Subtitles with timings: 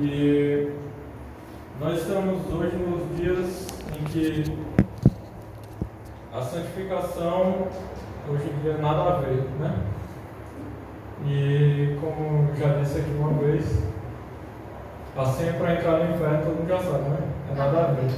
[0.00, 0.72] E
[1.80, 3.66] nós estamos hoje nos dias
[3.98, 4.44] em que
[6.32, 7.66] a santificação
[8.30, 9.74] hoje em dia nada a ver, né?
[11.26, 13.82] E como já disse aqui uma vez,
[15.16, 17.18] a senha para entrar no inferno todo mundo já sabe, né?
[17.50, 18.12] É nada a ver.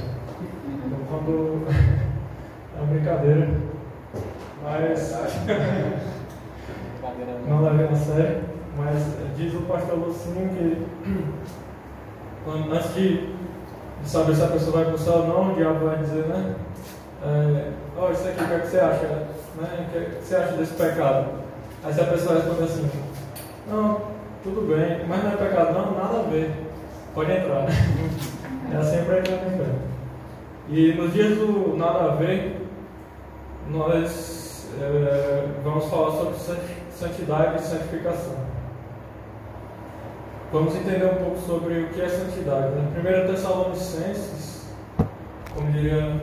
[0.85, 1.65] Então quando
[2.77, 3.49] é uma brincadeira,
[4.63, 5.15] mas
[7.49, 8.43] não levei a sério,
[8.77, 10.85] mas diz o pastor Lucinho que
[12.43, 13.27] quando, antes de,
[14.01, 16.55] de saber se a pessoa vai céu ou não, o diabo vai dizer, né?
[17.23, 19.05] É, oh, isso aqui, o que, é que você acha?
[19.07, 19.27] Né?
[19.87, 21.27] O que, é que você acha desse pecado?
[21.83, 22.89] Aí se a pessoa responde assim,
[23.69, 24.01] não,
[24.43, 26.51] tudo bem, mas não é pecado, não, nada a ver.
[27.13, 27.65] Pode entrar.
[28.73, 29.79] É assim para entrar no inferno.
[30.69, 32.65] E nos dias do nada a ver,
[33.69, 36.35] nós é, vamos falar sobre
[36.89, 38.50] santidade e santificação.
[40.51, 42.75] Vamos entender um pouco sobre o que é santidade.
[42.75, 43.23] Né?
[43.23, 44.65] 1 Tessalonicenses,
[45.55, 46.21] como diria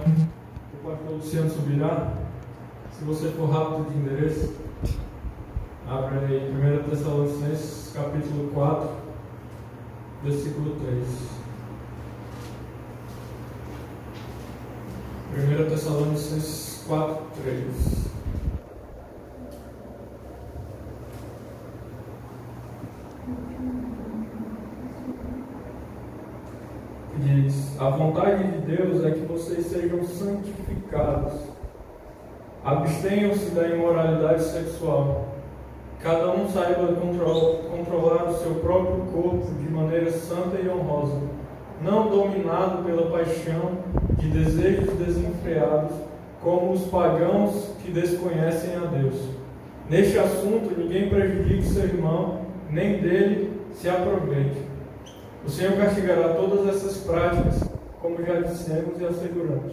[0.75, 2.13] o pastor Luciano Subirá,
[2.93, 4.55] se você for rápido de endereço,
[5.89, 8.91] abre aí 1 Tessalonicenses capítulo 4,
[10.23, 11.07] versículo 3.
[15.65, 18.08] 1 Tessalonicenses 4, 3.
[27.19, 31.33] Diz: A vontade de Deus é que vocês sejam santificados.
[32.65, 35.27] Abstenham-se da imoralidade sexual.
[36.01, 36.95] Cada um saiba
[37.71, 41.21] controlar o seu próprio corpo de maneira santa e honrosa,
[41.83, 43.79] não dominado pela paixão
[44.13, 45.97] de desejos desenfreados,
[46.41, 49.17] como os pagãos que desconhecem a Deus.
[49.91, 54.68] Neste assunto, ninguém prejudique seu irmão, nem dele se aproveite.
[55.45, 57.63] O Senhor castigará todas essas práticas,
[58.01, 59.73] como já dissemos e asseguramos.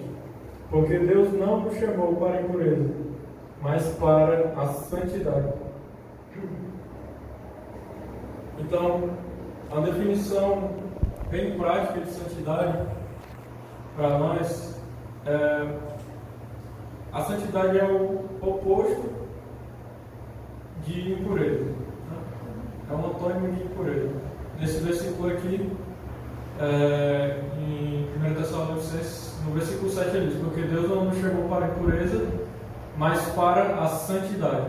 [0.70, 2.90] Porque Deus não nos chamou para a impureza,
[3.62, 5.54] mas para a santidade.
[8.60, 9.10] Então,
[9.72, 10.72] a definição
[11.30, 12.80] bem prática de santidade
[13.96, 14.80] para nós
[15.26, 15.96] é
[17.16, 19.10] a santidade é o oposto
[20.84, 21.66] de impureza.
[22.92, 24.25] É um antônimo de impureza.
[24.60, 25.70] Nesse versículo aqui,
[26.60, 31.66] é, em 1 Tessalonicenses, no versículo 7 ele diz, porque Deus não nos chamou para
[31.66, 32.26] a impureza,
[32.98, 34.68] mas para a santidade.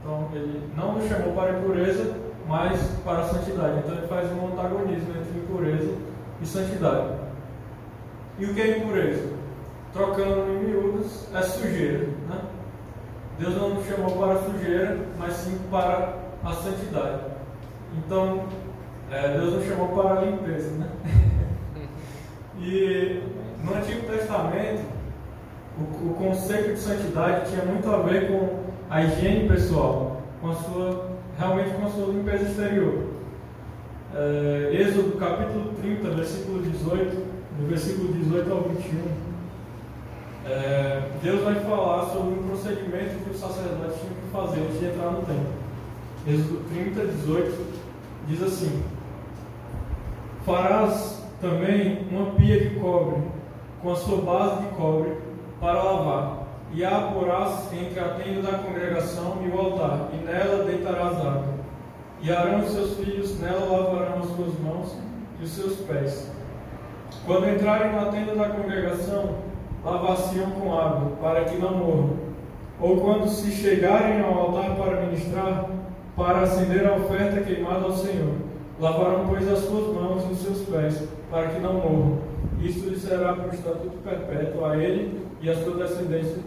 [0.00, 2.14] Então, ele não nos chamou para a impureza,
[2.46, 3.78] mas para a santidade.
[3.78, 5.94] Então, ele faz um antagonismo entre impureza
[6.42, 7.08] e santidade.
[8.38, 9.32] E o que é impureza?
[9.92, 12.06] Trocando em miúdos, é sujeira.
[12.28, 12.40] Né?
[13.38, 17.20] Deus não nos chamou para a sujeira, mas sim para a santidade.
[17.96, 18.44] Então,
[19.10, 20.70] é, Deus nos chamou para a limpeza.
[20.72, 20.88] Né?
[22.60, 23.22] e
[23.64, 24.82] no Antigo Testamento,
[25.78, 30.54] o, o conceito de santidade tinha muito a ver com a higiene pessoal, com a
[30.54, 33.08] sua, realmente com a sua limpeza exterior.
[34.14, 39.28] É, Êxodo capítulo 30, versículo 18, do versículo 18 ao 21
[40.48, 44.86] é, Deus vai falar sobre um procedimento que os sacerdotes tinham que fazer antes de
[44.86, 45.52] entrar no templo.
[46.26, 47.66] Êxodo 30, 18
[48.28, 48.82] diz assim:
[50.48, 53.22] Farás também uma pia de cobre,
[53.82, 55.18] com a sua base de cobre,
[55.60, 60.64] para lavar, e a porás entre a tenda da congregação e o altar, e nela
[60.64, 61.52] deitarás água.
[62.22, 64.96] E Arão e seus filhos nela lavarão as suas mãos
[65.38, 66.32] e os seus pés.
[67.26, 69.34] Quando entrarem na tenda da congregação,
[69.84, 72.16] lavaciam com água, para que não morram.
[72.80, 75.66] Ou quando se chegarem ao altar para ministrar,
[76.16, 78.47] para acender a oferta queimada ao Senhor,
[78.80, 82.18] lavarão, pois, as suas mãos e os seus pés, para que não morram.
[82.60, 86.38] Isto lhe será por estatuto perpétuo a ele e a sua descendência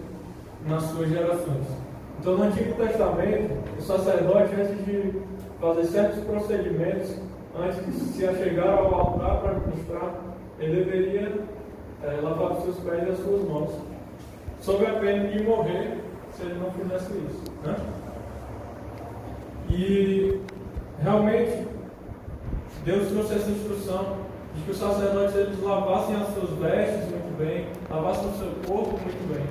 [0.67, 1.65] nas suas gerações.
[2.19, 5.13] Então, no Antigo Testamento, o sacerdote, antes de
[5.59, 7.15] fazer certos procedimentos,
[7.59, 10.15] antes de se achegar ao altar para ministrar,
[10.59, 11.33] ele deveria
[12.03, 13.71] é, lavar os seus pés e as suas mãos,
[14.59, 15.97] sob a pena de morrer
[16.33, 17.43] se ele não fizesse isso.
[17.63, 17.75] Né?
[19.69, 20.39] E
[21.01, 21.67] realmente
[22.83, 24.17] Deus trouxe essa instrução
[24.55, 28.99] de que os sacerdotes eles lavassem as suas vestes muito bem, lavassem o seu corpo
[28.99, 29.45] muito bem,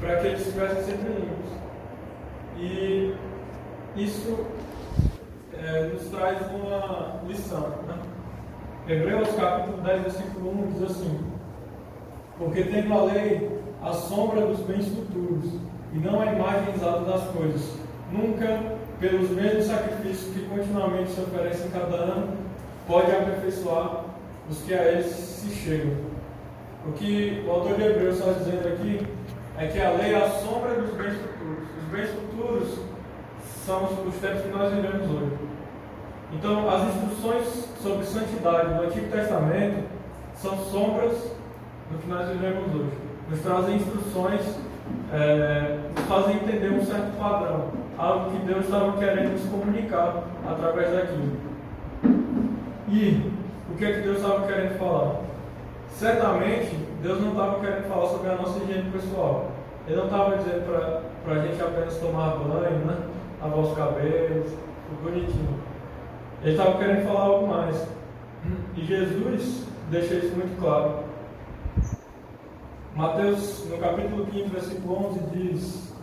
[0.00, 1.52] para que eles estivessem sempre limpos.
[2.58, 3.14] E
[3.96, 4.46] isso
[5.54, 7.68] é, nos traz uma lição.
[7.86, 7.98] Né?
[8.88, 11.32] Hebreus capítulo 10, versículo 1 diz assim:
[12.38, 15.52] porque tendo a lei a sombra dos bens futuros,
[15.92, 17.76] e não a imagem exata das coisas,
[18.10, 22.41] nunca pelos mesmos sacrifícios que continuamente se oferecem cada ano,
[22.86, 24.04] pode aperfeiçoar
[24.50, 25.96] os que a eles se chegam.
[26.86, 29.06] O que o autor de Hebreus está dizendo aqui
[29.58, 31.68] é que a lei é a sombra dos bens futuros.
[31.78, 32.78] Os bens futuros
[33.64, 35.38] são os tempos que nós vivemos hoje.
[36.32, 39.84] Então, as instruções sobre santidade do Antigo Testamento
[40.36, 41.12] são sombras
[41.90, 42.96] do que nós vivemos hoje.
[43.30, 44.40] Nos trazem instruções,
[45.12, 47.68] é, nos fazem entender um certo padrão,
[47.98, 51.51] algo que Deus estava querendo nos comunicar através daquilo.
[52.92, 53.32] E
[53.72, 55.22] o que é que Deus estava querendo falar?
[55.88, 59.50] Certamente, Deus não estava querendo falar sobre a nossa higiene pessoal.
[59.86, 62.96] Ele não estava dizendo para a gente apenas tomar banho, né?
[63.40, 65.58] lavar os cabelos, tudo bonitinho.
[66.42, 67.88] Ele estava querendo falar algo mais.
[68.76, 71.04] E Jesus deixa isso muito claro.
[72.94, 75.94] Mateus, no capítulo 15, versículo 11, diz: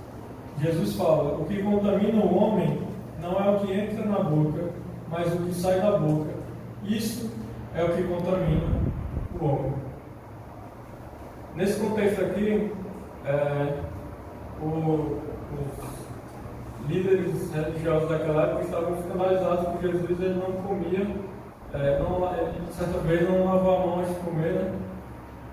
[0.60, 2.82] Jesus fala: O que contamina o homem
[3.22, 4.70] não é o que entra na boca,
[5.08, 6.39] mas o que sai da boca.
[6.90, 7.32] Isso
[7.76, 8.80] é o que contamina
[9.40, 9.74] o homem.
[11.56, 12.74] Nesse contexto aqui,
[13.26, 13.74] é,
[14.60, 15.20] o,
[15.54, 21.16] os líderes religiosos daquela época estavam escandalizados porque Jesus ele não comia,
[21.74, 24.74] é, não, ele, certa vez não lavou a mão antes de comer, né?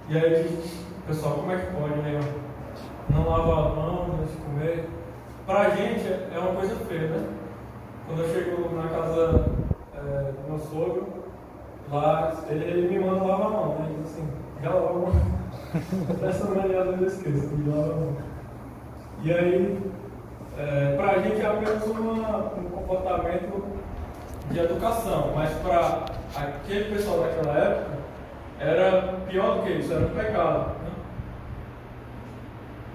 [0.08, 0.64] E aí,
[1.06, 2.18] pessoal, como é que pode, né?
[3.10, 4.88] Não lavar a mão antes de comer.
[5.44, 7.28] Para a gente é uma coisa feia, né?
[8.06, 9.50] Quando eu chego na casa
[9.94, 11.15] é, do meu sogro,
[11.90, 13.86] lá, ele, me manda lavar a mão, né?
[13.88, 14.28] Ele diz assim,
[14.62, 15.12] já lava a mão.
[16.28, 18.16] Essa vezes eu esqueço, de lavar a mão.
[19.22, 19.78] E aí,
[20.58, 23.64] é, para a gente é apenas uma, um comportamento
[24.50, 26.04] de educação, mas para
[26.36, 27.96] aquele pessoal daquela época
[28.58, 30.68] era pior do que isso, era um pecado.
[30.82, 30.90] Né?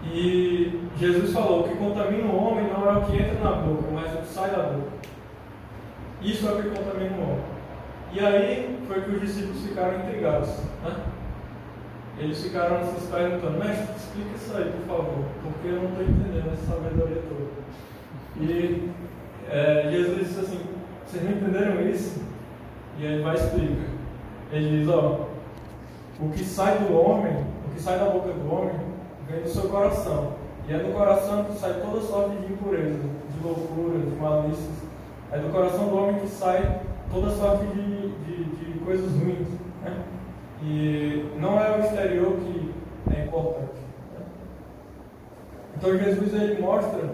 [0.05, 3.87] E Jesus falou: o que contamina o homem não é o que entra na boca,
[3.93, 4.91] mas o que sai da boca.
[6.21, 7.43] Isso é o que contamina o homem.
[8.13, 10.49] E aí foi que os discípulos ficaram intrigados.
[10.83, 11.03] Né?
[12.19, 16.51] Eles ficaram se perguntando, mestre, explica isso aí, por favor, porque eu não estou entendendo
[16.51, 17.51] essa sabedoria toda.
[18.37, 18.91] E
[19.49, 20.59] é, Jesus disse assim,
[21.07, 22.21] vocês não entenderam isso?
[22.99, 23.91] E ele vai explicar.
[24.51, 25.27] Ele diz, ó,
[26.19, 28.75] o que sai do homem, o que sai da boca do homem,
[29.29, 30.33] vem do seu coração.
[30.67, 34.81] E é do coração que sai toda sorte de impureza, de loucura, de malícias.
[35.31, 38.00] É do coração do homem que sai toda sorte de
[38.85, 39.47] coisas ruins.
[39.83, 40.03] Né?
[40.63, 42.73] E não é o exterior que
[43.15, 43.81] é importante.
[44.13, 44.25] Né?
[45.77, 47.09] Então Jesus ele mostra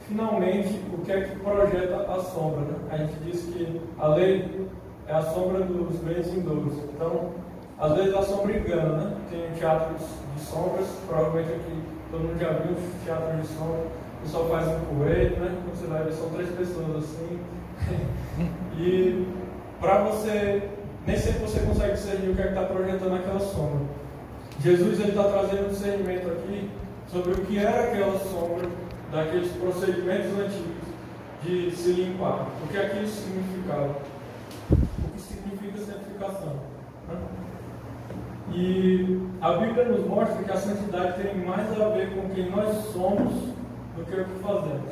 [0.00, 2.60] finalmente o que é que projeta a sombra.
[2.60, 2.76] Né?
[2.90, 4.68] A gente diz que a lei
[5.06, 6.74] é a sombra dos bens vindouros.
[6.94, 7.30] Então,
[7.78, 9.16] às vezes a sombra engana, né?
[9.30, 10.02] Tem teatros
[10.34, 13.86] de sombras, provavelmente aqui todo mundo já viu teatro de sombra.
[14.18, 15.58] O pessoal faz um coelho, né?
[15.64, 17.40] Quando você vai ver, são três pessoas assim.
[18.78, 19.26] e
[19.80, 20.62] para você
[21.06, 23.86] nem sempre você consegue discernir o que é está projetando aquela sombra.
[24.60, 26.70] Jesus está trazendo um discernimento aqui
[27.08, 28.68] sobre o que era aquela sombra
[29.12, 30.84] daqueles procedimentos antigos
[31.42, 32.46] de se limpar.
[32.62, 33.96] O que aquilo significava.
[34.70, 36.54] O que significa santificação.
[37.08, 37.16] Né?
[38.52, 42.74] E a Bíblia nos mostra que a santidade tem mais a ver com quem nós
[42.92, 43.32] somos
[43.96, 44.90] do que o que fazemos.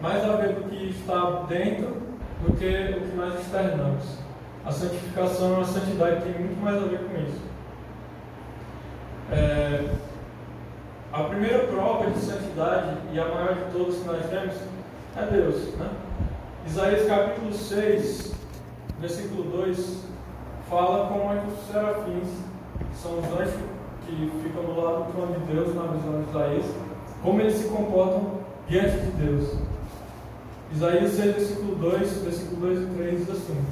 [0.00, 2.02] Mais a ver com o que está dentro
[2.42, 4.04] do que o que nós externamos.
[4.64, 7.40] A santificação, a santidade tem muito mais a ver com isso.
[9.32, 9.94] É,
[11.12, 14.54] a primeira prova de santidade, e a maior de todas que nós temos,
[15.16, 15.74] é Deus.
[15.74, 15.90] Né?
[16.66, 18.34] Isaías capítulo 6,
[19.00, 20.04] versículo 2,
[20.70, 22.28] fala como é que os serafins,
[22.78, 23.60] que são os anjos
[24.06, 26.66] que ficam do lado do trono de Deus, na visão de Isaías,
[27.22, 29.71] como eles se comportam diante de Deus.
[30.74, 33.64] Isaías 6, versículo 2, versículo 2 e 3 diz assim: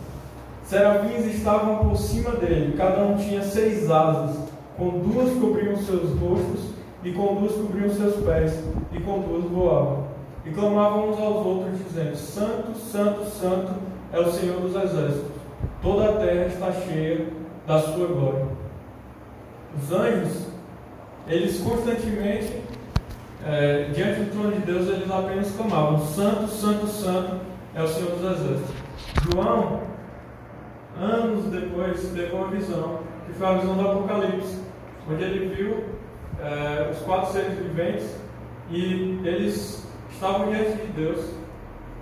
[0.65, 4.37] Serafins estavam por cima dele, cada um tinha seis asas,
[4.77, 6.71] com duas cobriam seus rostos,
[7.03, 10.11] e com duas cobriam seus pés, e com duas voavam.
[10.45, 13.73] E clamavam uns aos outros, dizendo: Santo, Santo, Santo
[14.13, 15.31] é o Senhor dos Exércitos,
[15.83, 17.27] toda a terra está cheia
[17.67, 18.47] da sua glória.
[19.77, 20.47] Os anjos,
[21.27, 22.53] eles constantemente,
[23.47, 27.41] é, diante do trono de Deus, eles apenas clamavam: Santo, Santo, Santo
[27.75, 28.75] é o Senhor dos Exércitos.
[29.25, 29.81] João
[30.99, 34.61] anos depois, teve uma visão, que foi a visão do Apocalipse,
[35.11, 35.85] onde ele viu
[36.41, 38.17] é, os quatro seres viventes
[38.71, 41.35] e eles estavam diante de Deus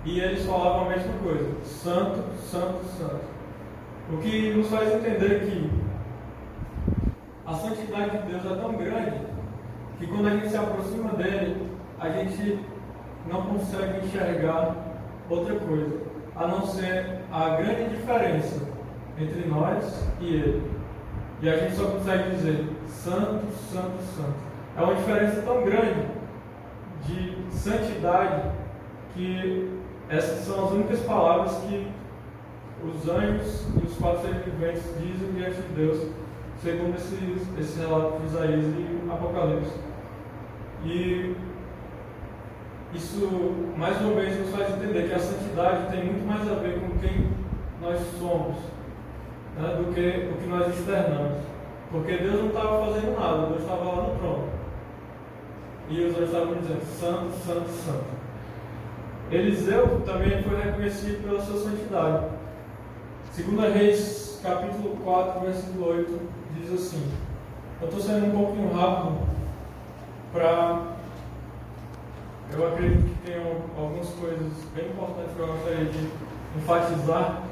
[0.05, 3.29] e eles falavam a mesma coisa: Santo, Santo, Santo.
[4.11, 5.69] O que nos faz entender que
[7.45, 9.28] a santidade de Deus é tão grande
[9.99, 12.59] que quando a gente se aproxima dele, a gente
[13.27, 14.75] não consegue enxergar
[15.29, 15.99] outra coisa,
[16.35, 18.61] a não ser a grande diferença
[19.19, 20.71] entre nós e Ele.
[21.41, 24.33] E a gente só consegue dizer Santo, Santo, Santo.
[24.77, 26.07] É uma diferença tão grande
[27.05, 28.51] de santidade
[29.13, 29.79] que
[30.09, 31.87] essas são as únicas palavras que
[32.83, 36.07] os anjos e os quatro seres viventes dizem diante de Deus,
[36.63, 39.88] segundo esse, esse relato de Isaías e Apocalipse.
[40.85, 41.35] E
[42.93, 43.27] isso,
[43.77, 46.97] mais uma vez, nos faz entender que a santidade tem muito mais a ver com
[46.97, 47.27] quem
[47.81, 48.55] nós somos
[49.57, 51.37] né, do que o que nós externamos.
[51.91, 54.49] Porque Deus não estava fazendo nada, Deus estava lá no trono.
[55.89, 58.19] E os anjos estavam dizendo: Santo, Santo, Santo.
[59.31, 62.25] Eliseu também foi reconhecido pela sua santidade.
[63.31, 66.19] Segunda Reis, capítulo 4, versículo 8,
[66.55, 67.11] diz assim.
[67.81, 69.38] Eu estou saindo um pouquinho rápido
[70.31, 70.99] para.
[72.51, 73.35] Eu acredito que tem
[73.77, 76.09] algumas coisas bem importantes que eu gostaria de
[76.57, 77.43] enfatizar.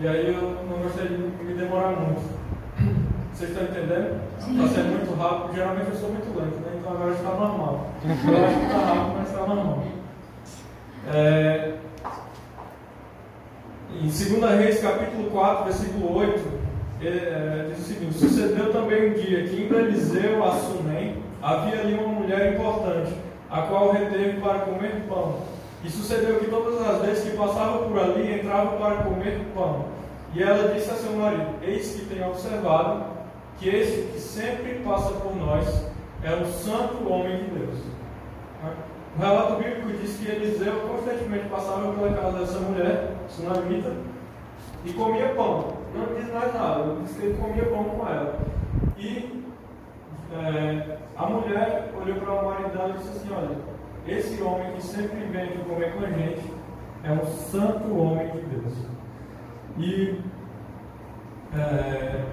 [0.00, 2.36] E aí eu não gostaria de me demorar muito.
[3.32, 4.20] Vocês estão entendendo?
[4.38, 5.54] Está sendo muito rápido.
[5.54, 6.76] Geralmente eu sou muito lento, né?
[6.78, 7.90] então agora está normal.
[8.02, 9.84] Eu acho que está rápido, mas está normal.
[11.12, 11.74] É,
[13.92, 16.40] em 2 Reis, capítulo 4, versículo 8,
[17.02, 20.95] é, diz o seguinte: Sucedeu também um dia que em Eliseu, a Sunem,
[21.46, 23.14] havia ali uma mulher importante,
[23.48, 25.42] a qual reteve para comer pão.
[25.84, 29.84] E sucedeu que todas as vezes que passava por ali, entrava para comer pão.
[30.34, 33.04] E ela disse a seu marido: Eis que tenho observado
[33.58, 35.86] que este que sempre passa por nós
[36.24, 37.78] é o santo homem de Deus.
[39.16, 43.92] O relato bíblico diz que Eliseu constantemente passava pela casa dessa mulher, sunamita,
[44.84, 45.76] e comia pão.
[45.94, 48.38] Não diz mais nada, diz que ele comia pão com ela.
[48.98, 49.45] E
[50.36, 53.56] é, a mulher olhou para marido dela e disse assim: Olha,
[54.06, 56.52] esse homem que sempre vem aqui comer com a gente
[57.04, 58.74] é um santo homem de Deus.
[59.78, 60.20] E
[61.54, 62.24] é,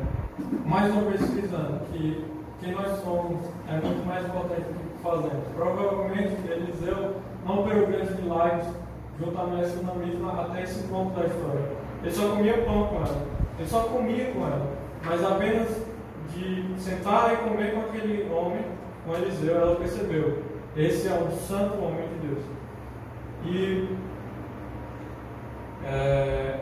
[0.66, 2.26] mais uma vez frisando que
[2.60, 5.48] quem nós somos é muito mais importante do que fazemos.
[5.56, 8.68] Provavelmente Eliseu não operou grandes milagres
[9.20, 11.84] juntamente com a mesma até esse ponto da história.
[12.02, 13.28] Ele só comia pão com ela.
[13.60, 14.72] Ele só comia com ela.
[15.06, 15.93] Mas apenas
[16.34, 18.62] de sentar e comer com aquele homem,
[19.06, 20.44] com Eliseu, ela percebeu.
[20.76, 22.44] Esse é um santo homem de Deus.
[23.46, 23.90] E
[25.86, 26.60] é,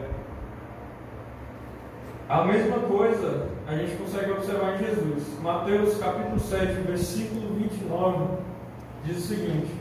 [2.28, 5.40] a mesma coisa a gente consegue observar em Jesus.
[5.42, 8.38] Mateus capítulo 7, versículo 29,
[9.06, 9.72] diz o seguinte: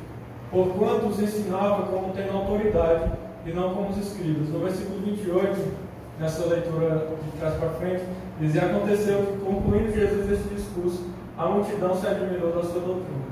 [0.50, 3.12] Porquanto os ensinava como tendo autoridade
[3.46, 4.48] e não como os escribas.
[4.48, 5.72] No versículo 28,
[6.18, 8.04] nessa leitura de trás para frente,
[8.40, 11.06] diz: E aconteceu que, concluindo Jesus esse discurso,
[11.36, 13.30] a multidão se admirou da sua doutrina.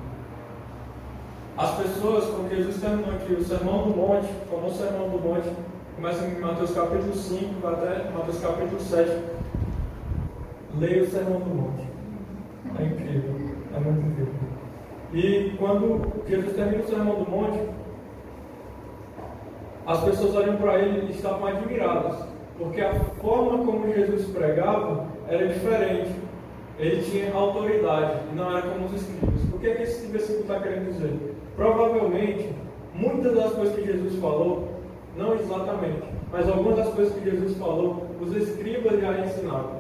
[1.57, 5.51] As pessoas, quando Jesus terminou aqui o Sermão do Monte, o famoso Sermão do Monte,
[5.97, 9.25] começa em Mateus capítulo 5, até Mateus capítulo 7.
[10.79, 11.89] Leia o Sermão do Monte.
[12.79, 13.35] É incrível.
[13.75, 14.35] É muito incrível.
[15.13, 17.61] E quando Jesus termina o Sermão do Monte,
[19.87, 22.25] as pessoas olham para ele e estavam admiradas,
[22.59, 26.11] porque a forma como Jesus pregava era diferente.
[26.79, 29.43] Ele tinha autoridade e não era como os escribas.
[29.53, 31.35] O que, é que esse versículo está querendo dizer?
[31.57, 32.53] Provavelmente,
[32.95, 34.69] muitas das coisas que Jesus falou
[35.17, 39.79] não exatamente, mas algumas das coisas que Jesus falou, os escribas já ensinavam.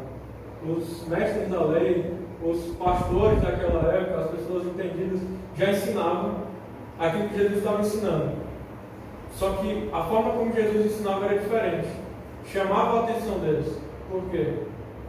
[0.66, 5.20] Os mestres da lei, os pastores daquela época, as pessoas entendidas,
[5.56, 6.34] já ensinavam
[6.98, 8.32] aquilo que Jesus estava ensinando.
[9.32, 12.07] Só que a forma como Jesus ensinava era diferente.
[12.52, 13.78] Chamava a atenção deles.
[14.10, 14.54] Por quê?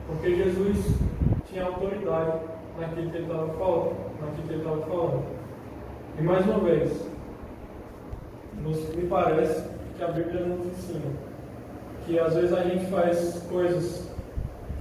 [0.07, 0.97] Porque Jesus
[1.49, 2.39] tinha autoridade
[2.77, 3.95] naquilo que ele estava falando.
[4.21, 5.23] Naquilo que ele estava falando.
[6.19, 7.05] E mais uma vez,
[8.61, 11.13] nos, me parece que a Bíblia nos ensina.
[12.05, 14.09] Que às vezes a gente faz coisas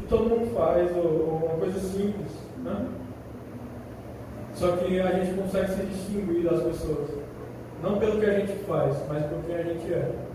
[0.00, 2.88] que todo mundo faz, ou, ou uma coisa simples, né?
[4.54, 7.10] Só que a gente consegue se distinguir das pessoas.
[7.82, 10.27] Não pelo que a gente faz, mas pelo que a gente é.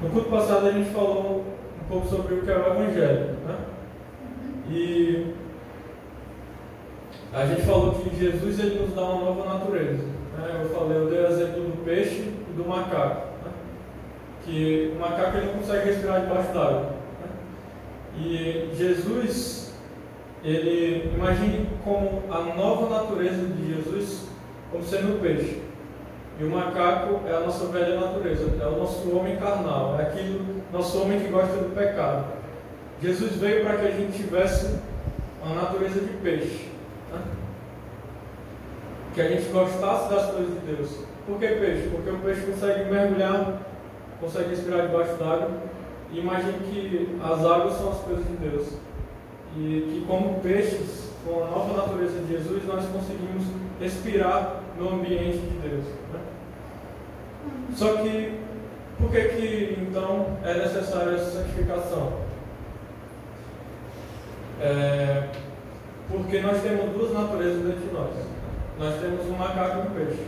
[0.00, 1.44] No culto passado a gente falou
[1.82, 3.36] um pouco sobre o que é o Evangelho.
[3.44, 3.58] Né?
[4.70, 5.34] E
[7.32, 10.04] a gente falou que Jesus ele nos dá uma nova natureza.
[10.36, 10.60] Né?
[10.62, 13.26] Eu falei, eu dei o exemplo do peixe e do macaco.
[13.44, 13.50] Né?
[14.44, 16.80] Que o macaco ele não consegue respirar debaixo d'água.
[17.20, 17.28] Né?
[18.18, 19.74] E Jesus,
[20.44, 24.28] ele imagine como a nova natureza de Jesus
[24.70, 25.67] como sendo o peixe.
[26.38, 30.62] E o macaco é a nossa velha natureza, é o nosso homem carnal, é aquele
[30.72, 32.26] nosso homem que gosta do pecado.
[33.02, 34.78] Jesus veio para que a gente tivesse
[35.42, 36.68] uma natureza de peixe
[39.18, 40.90] que a gente gostasse das coisas de Deus.
[41.26, 41.88] Por que peixe?
[41.88, 43.62] Porque o peixe consegue mergulhar,
[44.20, 45.50] consegue respirar debaixo d'água.
[46.12, 48.68] E imagine que as águas são as coisas de Deus.
[49.56, 53.44] E que, como peixes, com a nova natureza de Jesus, nós conseguimos
[53.80, 55.84] respirar no ambiente de Deus.
[56.12, 56.20] Né?
[57.74, 58.40] Só que,
[58.98, 62.12] por que, que então é necessária essa santificação?
[64.60, 65.28] É,
[66.10, 68.10] porque nós temos duas naturezas dentro de nós.
[68.78, 70.26] Nós temos um macaco e um peixe.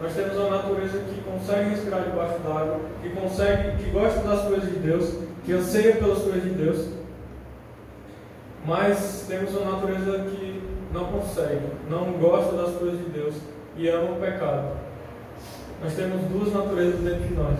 [0.00, 4.70] Nós temos uma natureza que consegue respirar debaixo d'água, que consegue, que gosta das coisas
[4.70, 6.88] de Deus, que anseia pelas coisas de Deus.
[8.64, 13.34] Mas temos uma natureza que não consegue, não gosta das coisas de Deus
[13.76, 14.87] e ama o pecado.
[15.82, 17.58] Nós temos duas naturezas dentro de nós.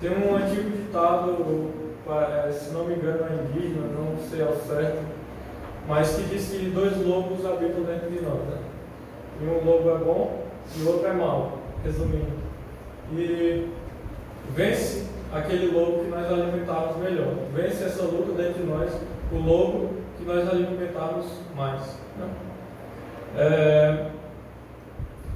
[0.00, 1.70] Tem um antigo ditado,
[2.52, 5.02] se não me engano é indígena, não sei ao certo,
[5.86, 8.40] mas que diz que dois lobos habitam dentro de nós.
[8.40, 8.58] Né?
[9.40, 10.42] E um lobo é bom
[10.76, 12.32] e o outro é mau, resumindo.
[13.12, 13.68] E
[14.54, 17.34] vence aquele lobo que nós alimentarmos melhor.
[17.54, 18.90] Vence essa luta dentro de nós,
[19.30, 21.98] o lobo que nós alimentarmos mais.
[22.18, 22.28] Né?
[23.36, 24.06] É,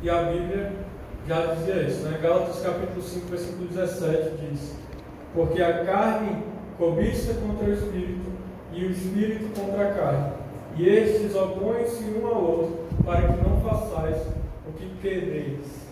[0.02, 0.85] e a Bíblia
[1.26, 2.18] já dizia isso, né?
[2.22, 4.74] Gálatas capítulo 5, versículo 17 diz:
[5.34, 6.44] Porque a carne
[6.78, 8.30] cobiça contra o espírito
[8.72, 10.32] e o espírito contra a carne,
[10.76, 14.22] e estes opõem-se um ao outro, para que não façais
[14.68, 15.86] o que quereis.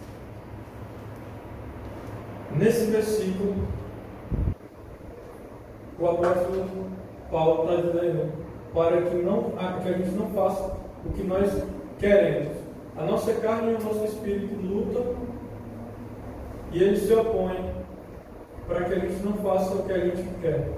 [2.55, 3.67] Nesse versículo,
[5.99, 6.69] o apóstolo
[7.31, 8.33] Paulo está dizendo
[8.73, 9.50] para que, não,
[9.83, 11.50] que a gente não faça o que nós
[11.99, 12.63] queremos.
[12.97, 15.15] A nossa carne e o nosso espírito lutam
[16.73, 17.73] e eles se opõem
[18.67, 20.69] para que a gente não faça o que a gente quer.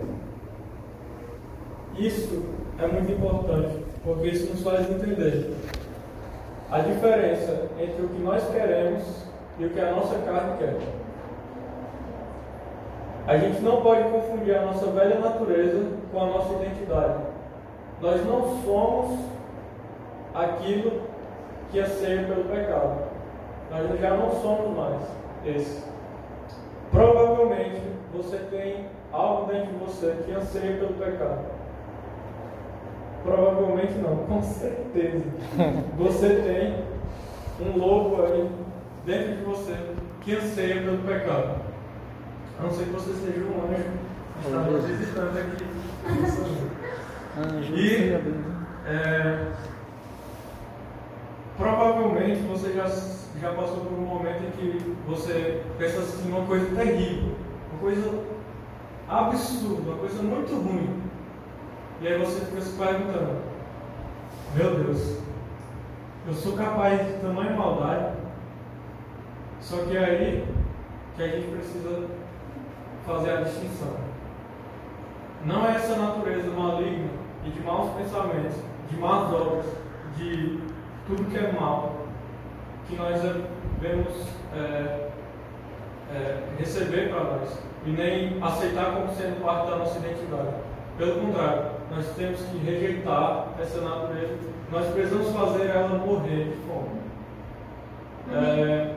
[1.98, 2.42] Isso
[2.78, 5.54] é muito importante, porque isso nos faz entender
[6.70, 9.02] a diferença entre o que nós queremos
[9.58, 10.76] e o que a nossa carne quer.
[13.26, 17.24] A gente não pode confundir a nossa velha natureza com a nossa identidade.
[18.00, 19.18] Nós não somos
[20.34, 21.02] aquilo
[21.70, 23.02] que anseia pelo pecado.
[23.70, 25.02] Nós já não somos mais
[25.44, 25.82] esse.
[26.90, 31.44] Provavelmente você tem algo dentro de você que anseia pelo pecado.
[33.24, 35.24] Provavelmente não, com certeza.
[35.98, 38.48] Você tem um lobo aí
[39.04, 39.74] dentro de você
[40.20, 41.56] que anseia pelo pecado.
[42.58, 43.82] A não ser que você seja um anjo
[44.40, 45.66] que está nos visitando aqui.
[47.36, 48.12] Anjo, e
[48.86, 49.46] é,
[51.56, 52.86] provavelmente você já,
[53.40, 57.34] já passou por um momento em que você pensa assim, uma coisa terrível,
[57.72, 58.24] uma coisa
[59.08, 61.02] absurda, uma coisa muito ruim.
[62.00, 63.40] E aí você fica se perguntando,
[64.54, 65.18] meu Deus,
[66.26, 68.16] eu sou capaz de tamanha maldade.
[69.60, 70.48] Só que é aí
[71.16, 72.06] que a gente precisa
[73.06, 73.94] fazer a distinção.
[75.44, 77.08] Não é essa natureza maligna
[77.44, 78.56] e de maus pensamentos,
[78.90, 79.66] de más obras,
[80.16, 80.60] de
[81.06, 82.06] tudo que é mal,
[82.88, 83.20] que nós
[83.80, 85.08] devemos é,
[86.14, 90.54] é, receber para nós e nem aceitar como sendo parte da nossa identidade.
[90.98, 94.38] Pelo contrário, nós temos que rejeitar essa natureza,
[94.72, 96.96] nós precisamos fazer ela morrer de fome.
[98.32, 98.96] É,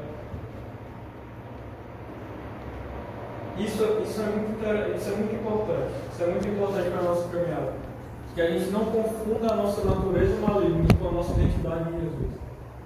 [3.59, 5.91] Isso, isso, é muito, isso é muito importante.
[6.13, 7.73] Isso é muito importante para a nossa caminhada.
[8.39, 12.31] Que a gente não confunda a nossa natureza maligna com a nossa identidade em Jesus.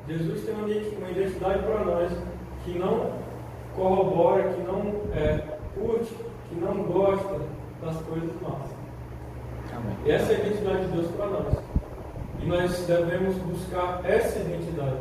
[0.08, 2.12] Jesus tem uma identidade para nós
[2.66, 3.12] que não
[3.76, 5.44] corrobora, que não é,
[5.76, 6.12] curte,
[6.50, 7.40] que não gosta
[7.84, 8.68] das coisas más.
[9.76, 9.96] Amém.
[10.08, 11.54] Essa é a identidade de Deus para nós.
[12.42, 14.98] E nós devemos buscar essa identidade.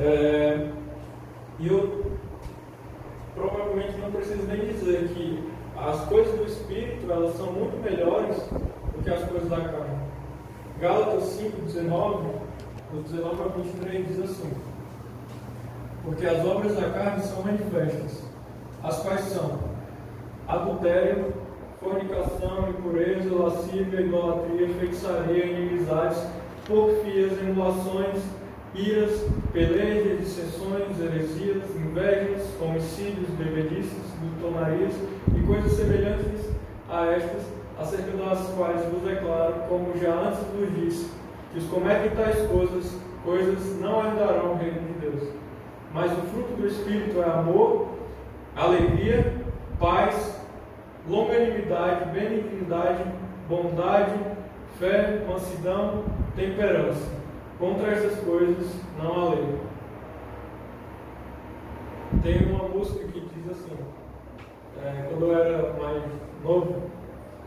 [0.00, 0.70] É,
[1.58, 2.12] e eu
[3.34, 5.49] provavelmente não preciso nem dizer que
[5.88, 9.98] as coisas do Espírito elas são muito melhores do que as coisas da carne.
[10.80, 12.28] Gálatas 5, 19,
[12.92, 14.50] do 19 ao 23 diz assim:
[16.04, 18.22] Porque as obras da carne são manifestas,
[18.82, 19.58] as quais são
[20.48, 21.32] adultério,
[21.80, 26.22] fornicação, impureza, lascívia, idolatria, feitiçaria, inimizades,
[26.66, 28.22] porfias, emulações
[28.74, 34.94] iras, pelejas, dissensões, heresias, invejas, homicídios, bebedices, glutonarias
[35.34, 36.50] e coisas semelhantes
[36.88, 37.42] a estas,
[37.78, 41.10] acerca das quais vos declaro, como já antes vos disse,
[41.52, 45.28] que os cometem tais coisas, coisas não herdarão o reino de Deus.
[45.92, 47.88] Mas o fruto do Espírito é amor,
[48.54, 49.34] alegria,
[49.78, 50.40] paz,
[51.08, 53.04] longanimidade, benignidade,
[53.48, 54.14] bondade,
[54.78, 56.04] fé, mansidão,
[56.36, 57.20] temperança
[57.60, 59.58] Contra essas coisas não há lei.
[62.22, 63.76] Tem uma música que diz assim,
[64.82, 66.02] é, quando eu era mais
[66.42, 66.82] novo,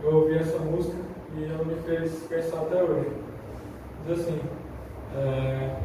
[0.04, 0.98] eu ouvi essa música
[1.36, 3.12] e ela me fez pensar até hoje.
[4.06, 4.40] Diz assim,
[5.16, 5.76] é,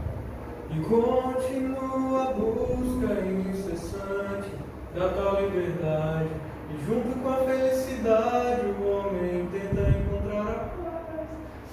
[0.70, 4.50] e continua a busca incessante
[4.94, 6.28] da tal liberdade,
[6.70, 11.26] e junto com a felicidade o homem tenta encontrar a paz,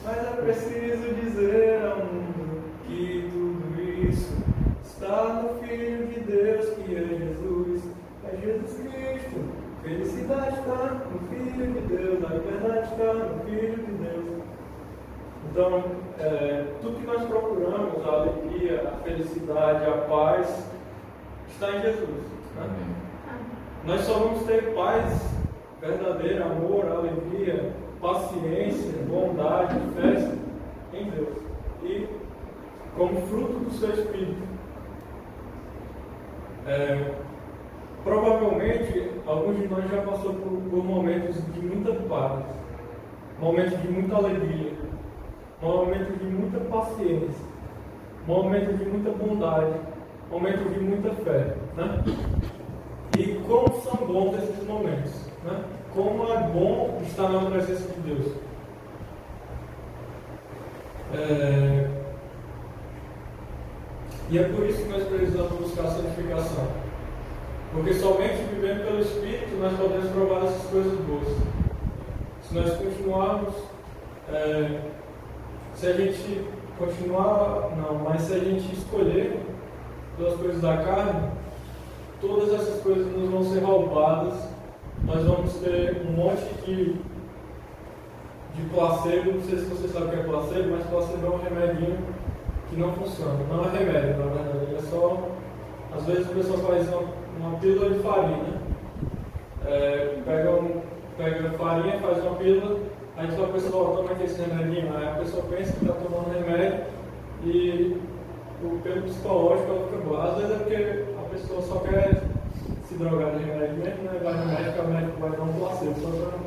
[0.03, 2.24] mas é preciso dizer ao mundo
[9.85, 14.43] Felicidade está no Filho de Deus, a liberdade está no Filho de Deus.
[15.51, 15.83] Então,
[16.17, 20.67] é, tudo que nós procuramos, a alegria, a felicidade, a paz,
[21.49, 22.25] está em Jesus.
[22.55, 22.95] Né?
[23.85, 25.21] Nós só vamos ter paz
[25.79, 27.71] verdadeira, amor, alegria,
[28.01, 31.37] paciência, bondade, fé em Deus.
[31.83, 32.07] E
[32.97, 34.47] como fruto do seu Espírito.
[36.65, 37.24] É,
[38.05, 42.45] provavelmente, alguns de nós já passou por, por momentos de muita paz,
[43.39, 44.73] momentos de muita alegria,
[45.59, 47.45] momentos de muita paciência,
[48.27, 49.73] momentos de muita bondade,
[50.29, 51.55] momentos de muita fé.
[51.75, 52.03] Né?
[53.17, 55.11] E como são bons esses momentos.
[55.43, 55.63] Né?
[55.93, 58.33] Como é bom estar na presença de Deus.
[61.13, 61.89] É...
[64.29, 66.84] E é por isso que nós precisamos buscar a santificação.
[67.73, 71.27] Porque somente vivendo pelo Espírito nós podemos provar essas coisas boas.
[72.43, 73.53] Se nós continuarmos,
[74.29, 74.79] é...
[75.73, 76.45] se a gente
[76.77, 79.39] continuar, não, mas se a gente escolher
[80.17, 81.29] pelas coisas da carne,
[82.21, 84.33] todas essas coisas nos vão ser roubadas,
[85.03, 86.93] nós vamos ter um monte de,
[88.55, 91.41] de placebo, não sei se você sabe o que é placebo, mas placebo é um
[91.41, 91.97] remedinho
[92.69, 93.39] que não funciona.
[93.49, 95.29] Não é remédio, na verdade, é só.
[95.97, 97.01] Às vezes a pessoa faz uma,
[97.39, 98.61] uma pílula de farinha,
[99.65, 100.81] é, pega, um,
[101.17, 102.79] pega farinha, faz uma pílula,
[103.17, 106.85] aí a pessoa toma aqui esse remedinho, aí a pessoa pensa que está tomando remédio
[107.43, 108.01] e
[108.63, 110.23] o pelo psicológico ela fica boa.
[110.23, 112.23] Às vezes é porque pessoa só quer
[112.87, 114.19] se drogar de remédio mesmo, né?
[114.23, 116.39] Vai no médico, o médico vai dar um placebo só para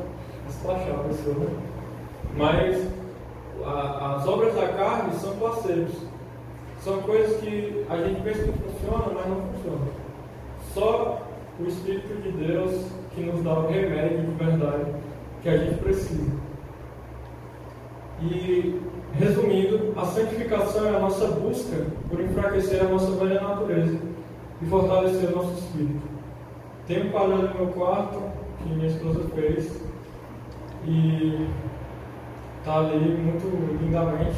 [0.47, 1.59] despachar a pessoa, né?
[2.35, 2.87] Mas
[3.65, 6.08] a, as obras da carne são placebos.
[6.81, 9.87] São coisas que a gente pensa que funciona, mas não funciona.
[10.73, 11.21] Só
[11.59, 14.91] o Espírito de Deus que nos dá o remédio de verdade
[15.41, 16.31] que a gente precisa.
[18.21, 18.81] E,
[19.13, 23.97] resumindo, a santificação é a nossa busca por enfraquecer a nossa velha natureza
[24.61, 26.07] e fortalecer o nosso espírito.
[26.87, 28.21] Tem um quadro no meu quarto
[28.57, 29.81] que minha esposa fez
[30.85, 31.47] e
[32.59, 33.47] está ali muito
[33.81, 34.37] lindamente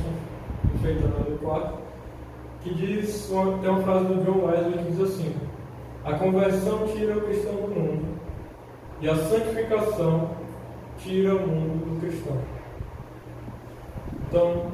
[0.76, 1.81] enfeitando o quarto,
[2.63, 5.36] que diz, tem uma frase do John Wesley que diz assim,
[6.04, 8.19] a conversão tira o cristão do mundo
[9.02, 10.30] e a santificação
[11.00, 12.38] tira o mundo do cristão.
[14.28, 14.71] Então,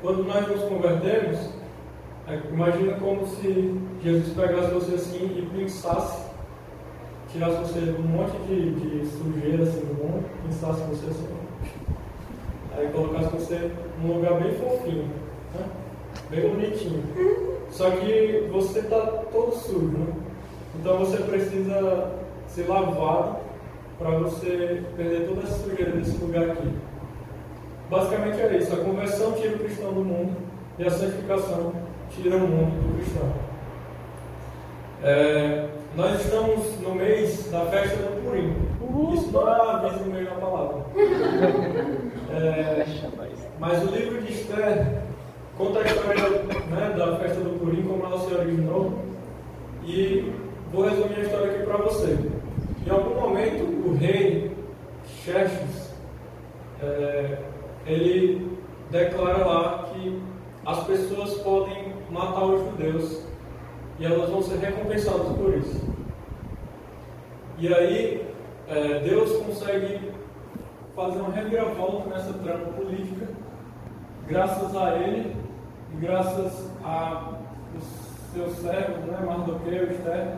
[0.00, 1.50] quando nós nos convertemos,
[2.28, 6.26] é, imagina como se Jesus pegasse você assim e pinçasse,
[7.30, 11.28] tirasse você de um monte de, de sujeira assim do mundo, pinçasse você assim,
[12.76, 13.70] aí colocasse você
[14.02, 15.08] num lugar bem fofinho,
[15.54, 15.66] né?
[16.30, 17.02] Bem bonitinho.
[17.70, 19.00] Só que você está
[19.32, 20.06] todo sujo, né?
[20.78, 22.12] Então você precisa
[22.48, 23.36] ser lavado
[23.98, 26.70] para você perder toda essa sujeira desse lugar aqui.
[27.90, 28.72] Basicamente é isso.
[28.74, 30.36] A conversão tira o cristão do mundo
[30.78, 31.72] e a santificação
[32.10, 33.32] tira o mundo do cristão.
[35.02, 38.54] É, nós estamos no mês da festa do Purim.
[39.14, 40.86] Isso não é aviso no meio da palavra.
[42.28, 42.84] É,
[43.60, 45.05] mas o livro de Esther
[45.56, 46.28] conta a história
[46.70, 48.98] né, da festa do Purim, como ela se originou.
[49.84, 50.32] E
[50.72, 52.18] vou resumir a história aqui para você.
[52.86, 54.50] Em algum momento, o rei
[55.24, 55.94] Xerxes,
[56.82, 57.38] é,
[57.86, 58.58] ele
[58.90, 60.22] declara lá que
[60.64, 63.22] as pessoas podem matar os judeus
[63.98, 65.80] e elas vão ser recompensadas por isso.
[67.58, 68.26] E aí
[68.68, 70.12] é, Deus consegue
[70.94, 73.28] fazer uma reviravolta nessa trama política,
[74.26, 75.35] graças a ele
[75.92, 77.32] e graças a
[77.76, 77.84] os
[78.32, 80.36] seus servos, né, Mardoqueu, Esther.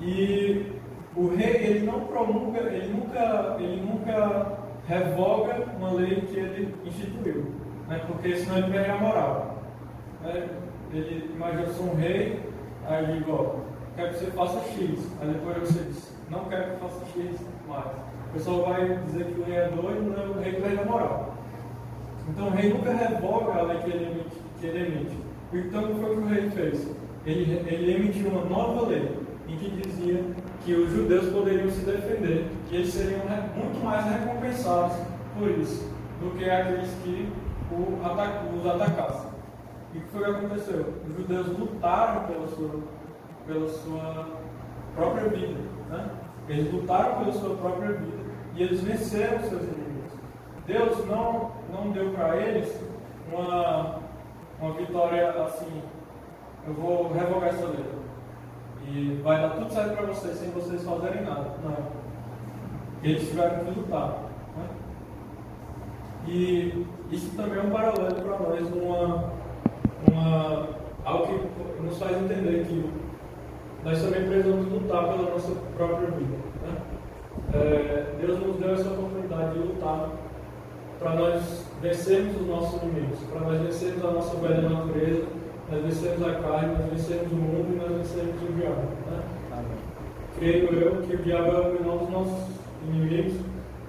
[0.00, 0.72] E
[1.16, 7.62] o rei ele não promulga, ele nunca, ele nunca revoga uma lei que ele instituiu
[7.92, 9.62] né, porque senão ele perde a moral.
[10.22, 10.48] Né?
[10.92, 12.40] Ele imagina, eu sou um rei,
[12.86, 13.54] aí eu digo, ó,
[13.96, 15.10] quero que você faça X.
[15.20, 17.86] Aí depois você diz, não quero que faça X mais.
[17.86, 20.24] O pessoal vai dizer que o rei é doido, né?
[20.24, 21.34] o rei perde a moral.
[22.28, 24.36] Então o rei nunca revoga a lei que ele emite.
[24.60, 25.22] Que ele.
[25.52, 26.88] Então, o que foi que o rei fez?
[27.26, 30.24] Ele, ele emitiu uma nova lei em que dizia
[30.64, 33.20] que os judeus poderiam se defender e eles seriam
[33.54, 34.96] muito mais recompensados
[35.38, 37.28] por isso do que aqueles que
[37.70, 39.30] os atacassem.
[39.94, 40.94] E o que foi que aconteceu?
[41.06, 42.80] Os judeus lutaram pela sua,
[43.46, 44.26] pela sua
[44.94, 45.60] própria vida.
[45.90, 46.10] Né?
[46.48, 48.22] Eles lutaram pela sua própria vida
[48.54, 50.12] e eles venceram seus inimigos.
[50.66, 52.78] Deus não, não deu para eles
[53.32, 53.98] uma,
[54.60, 55.82] uma vitória assim,
[56.66, 57.84] eu vou revogar essa lei.
[58.86, 61.52] E vai dar tudo certo para vocês sem vocês fazerem nada.
[61.64, 61.76] Não.
[63.02, 64.18] Eles tiveram que lutar.
[64.56, 64.68] Né?
[66.26, 69.32] E isso também é um paralelo para nós, uma,
[70.10, 70.68] uma,
[71.04, 72.90] algo que nos faz entender que
[73.84, 76.36] nós também precisamos lutar pela nossa própria vida.
[76.62, 76.76] Né?
[77.54, 80.10] É, Deus nos deu essa oportunidade de lutar
[81.02, 85.24] para nós vencermos os nossos inimigos, para nós vencermos a nossa velha natureza,
[85.70, 88.82] nós vencemos a carne, nós vencemos o mundo e nós vencemos o diabo.
[89.10, 89.22] Né?
[90.38, 92.48] Creio eu que o diabo é o menor dos nossos
[92.86, 93.34] inimigos,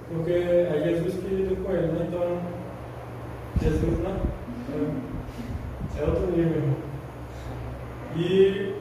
[0.10, 2.08] porque é Jesus que lida com ele, né?
[2.08, 2.42] Então,
[3.62, 4.20] Jesus, né?
[5.98, 6.64] É, é outro nível.
[8.16, 8.76] E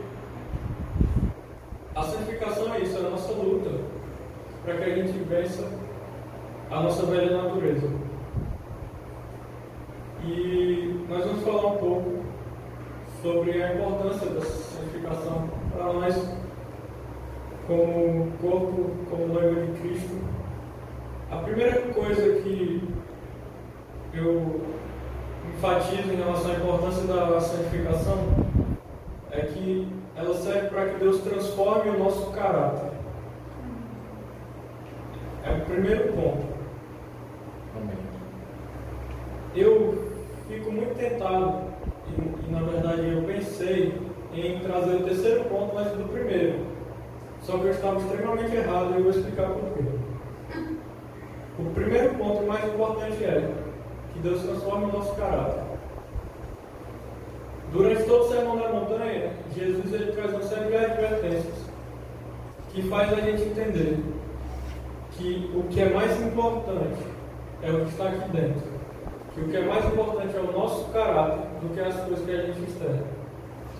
[1.94, 3.70] a santificação é isso, é a nossa luta
[4.64, 5.68] para que a gente vença
[6.70, 7.88] a nossa velha natureza.
[10.24, 12.22] E nós vamos falar um pouco
[13.22, 16.16] sobre a importância da santificação para nós,
[17.68, 20.18] como corpo, como noiva de Cristo.
[21.30, 22.82] A primeira coisa que
[24.12, 24.60] eu
[25.54, 28.18] enfatizo em relação à importância da santificação
[29.30, 32.90] é que ela serve para que Deus transforme o nosso caráter.
[35.44, 36.52] É o primeiro ponto.
[39.54, 40.12] Eu
[40.48, 41.71] fico muito tentado,
[42.52, 43.94] na verdade eu pensei
[44.34, 46.60] em trazer o terceiro ponto antes do primeiro.
[47.42, 49.84] Só que eu estava extremamente errado e eu vou explicar por quê.
[51.58, 53.50] O primeiro ponto mais importante é
[54.12, 55.62] que Deus transforma o nosso caráter.
[57.72, 61.72] Durante todo o sermão da montanha, Jesus ele traz uma série de advertências
[62.70, 63.98] que faz a gente entender
[65.12, 67.02] que o que é mais importante
[67.62, 68.71] é o que está aqui dentro
[69.34, 72.30] que o que é mais importante é o nosso caráter do que as coisas que
[72.30, 73.02] a gente externa.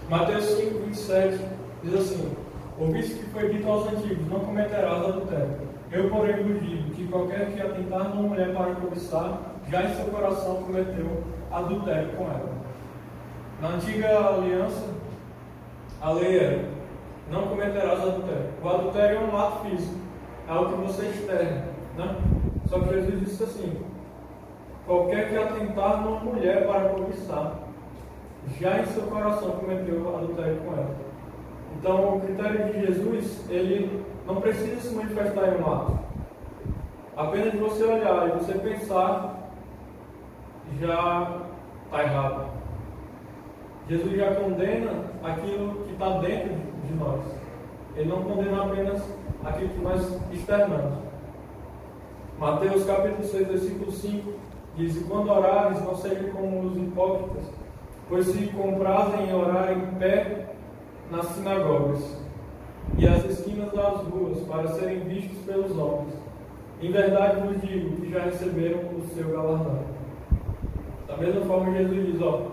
[0.09, 1.45] Mateus 5, 27
[1.83, 2.33] diz assim:
[2.79, 5.73] Ouviste que foi dito aos antigos: Não cometerás adultério.
[5.91, 10.07] Eu, porém, vos digo que qualquer que atentar numa mulher para cobiçar, já em seu
[10.07, 12.53] coração cometeu adultério com ela.
[13.61, 14.89] Na antiga aliança,
[16.01, 16.65] a lei era:
[17.31, 18.49] Não cometerás adultério.
[18.63, 19.97] O adultério é um ato físico,
[20.49, 21.65] é algo que você externa.
[21.97, 22.17] Né?
[22.69, 23.92] Só que Jesus disse assim:
[24.87, 27.55] Qualquer que atentar numa mulher para cobiçar,
[28.61, 30.97] já em seu coração cometeu adultério com ela.
[31.79, 35.99] Então, o critério de Jesus, ele não precisa se manifestar em um ato.
[37.17, 39.37] Apenas você olhar e você pensar,
[40.81, 41.43] já
[41.85, 42.47] está errado.
[43.89, 46.55] Jesus já condena aquilo que está dentro
[46.87, 47.21] de nós.
[47.95, 49.03] Ele não condena apenas
[49.45, 50.99] aquilo que nós externamos.
[52.39, 54.33] Mateus capítulo 6, versículo 5
[54.77, 57.45] Diz: E quando orares, não sejam como os hipócritas,
[58.09, 60.55] pois se comprazem em orar em pé
[61.11, 62.23] nas sinagogas
[62.97, 66.15] e às esquinas das ruas, para serem vistos pelos homens.
[66.81, 69.81] Em verdade vos digo que já receberam o seu galardão.
[71.07, 72.47] Da mesma forma, Jesus diz: ó,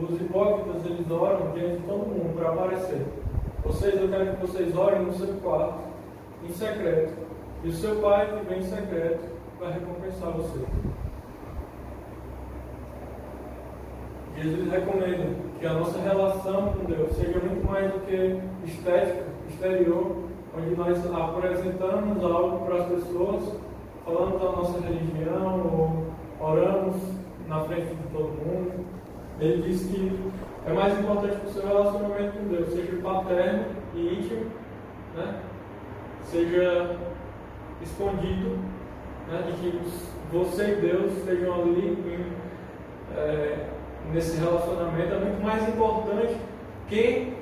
[0.00, 3.06] os hipócritas eles oram diante de todo mundo para aparecer.
[3.62, 5.80] Vocês, eu quero que vocês orem no seu quarto,
[6.44, 7.14] em secreto,
[7.64, 9.24] e o seu pai que vem em secreto
[9.58, 10.66] vai recompensar vocês.
[14.36, 20.24] Jesus recomenda que a nossa relação com Deus seja muito mais do que estética, exterior,
[20.56, 23.58] onde nós apresentamos algo para as pessoas,
[24.04, 26.06] falamos da nossa religião
[26.40, 26.96] ou oramos
[27.48, 28.84] na frente de todo mundo.
[29.40, 30.18] Ele diz que
[30.66, 34.46] é mais importante que o seu relacionamento com Deus seja paterno e íntimo,
[35.16, 35.40] né?
[36.24, 36.96] seja
[37.82, 38.58] escondido,
[39.28, 39.44] né?
[39.48, 39.80] e que
[40.32, 43.66] você e Deus estejam ali em, é,
[44.12, 46.36] nesse relacionamento é muito mais importante
[46.88, 47.34] quem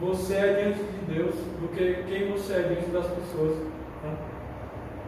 [0.00, 3.56] você é diante de Deus do que quem você é diante das pessoas.
[4.02, 4.16] Né?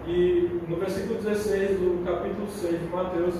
[0.06, 3.34] E no versículo 16 do capítulo 6 de Mateus,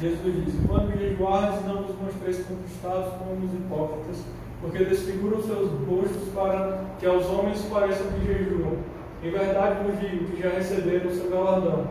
[0.00, 4.24] Jesus diz: Quando jejuardes, não vos mostreis conquistados como os hipócritas,
[4.60, 8.76] porque desfiguram seus rostos para que aos homens pareçam que jejuam.
[9.22, 11.88] Em verdade vos digo que já receberam o seu galardão.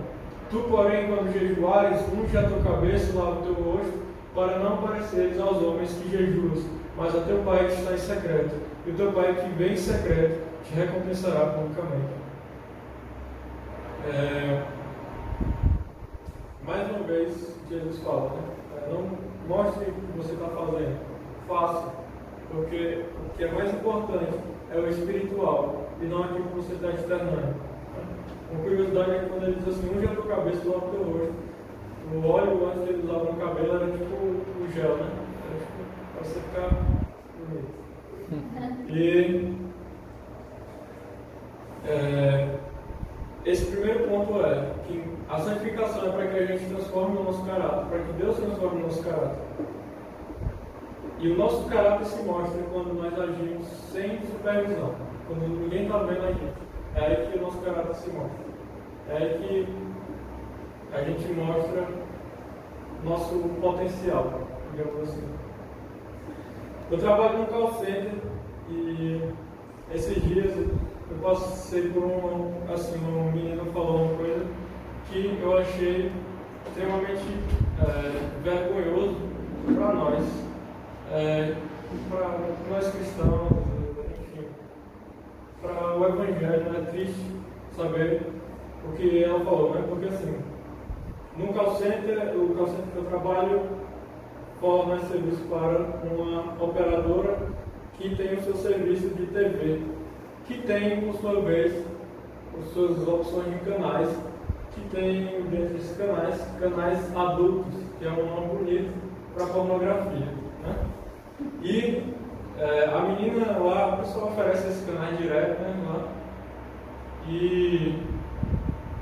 [0.50, 3.94] Tu, porém, quando jejuares, unge a tua cabeça lava o teu rosto,
[4.34, 6.66] para não pareceres aos homens que jejuas,
[6.98, 8.56] mas a teu Pai que está em secreto.
[8.86, 12.14] E o teu Pai que vem em secreto te recompensará publicamente.
[14.08, 14.64] É...
[16.66, 18.42] Mais uma vez, Jesus fala, né?
[18.78, 19.18] É, não
[19.48, 20.98] mostre o que você está fazendo,
[21.48, 21.94] faça,
[22.50, 24.34] porque o que é mais importante
[24.72, 27.56] é o espiritual e não aquilo que você está externando.
[28.52, 31.04] Uma curiosidade é que quando ele diz assim, unge a tua cabeça do do teu
[31.04, 31.34] rosto,
[32.14, 35.10] o óleo antes de ele usava no cabelo era tipo o gel, né?
[35.50, 36.70] Era tipo para você ficar
[37.40, 37.84] bonito.
[38.90, 39.54] E
[41.86, 42.56] é,
[43.46, 47.44] esse primeiro ponto é que a santificação é para que a gente transforme o nosso
[47.46, 49.44] caráter, para que Deus transforme o nosso caráter.
[51.20, 54.94] E o nosso caráter se mostra quando nós agimos sem supervisão,
[55.28, 56.54] quando ninguém está vendo a gente.
[56.96, 58.44] É aí que o nosso caráter se mostra.
[59.10, 59.68] É aí que
[60.94, 61.88] a gente mostra
[63.04, 65.24] nosso potencial, digamos assim.
[66.92, 68.14] Eu trabalho no call center
[68.70, 69.22] e
[69.94, 74.46] esses dias eu passei por um, assim, um menino falou uma coisa
[75.10, 76.12] que eu achei
[76.68, 77.24] extremamente
[77.80, 79.18] é, vergonhoso
[79.76, 80.24] para nós,
[81.12, 81.56] é,
[82.10, 82.40] para
[82.70, 83.52] nós cristãos,
[84.34, 84.48] enfim,
[85.62, 87.26] para o evangelho, é triste
[87.76, 88.22] saber
[88.88, 89.84] o que ela falou, né?
[89.88, 90.36] Porque assim,
[91.38, 93.62] no call center, o call center que eu trabalho
[94.60, 97.38] forma serviço para uma operadora
[97.98, 99.82] que tem o seu serviço de TV
[100.46, 101.86] que tem, por sua vez,
[102.60, 104.10] as suas opções de canais,
[104.74, 108.94] que tem dentro desses canais, canais adultos, que é um nome bonito
[109.34, 110.28] para pornografia.
[110.64, 110.76] Né?
[111.62, 112.04] E
[112.60, 116.08] é, a menina lá, a pessoa oferece esses canais direto, né, lá,
[117.28, 118.00] e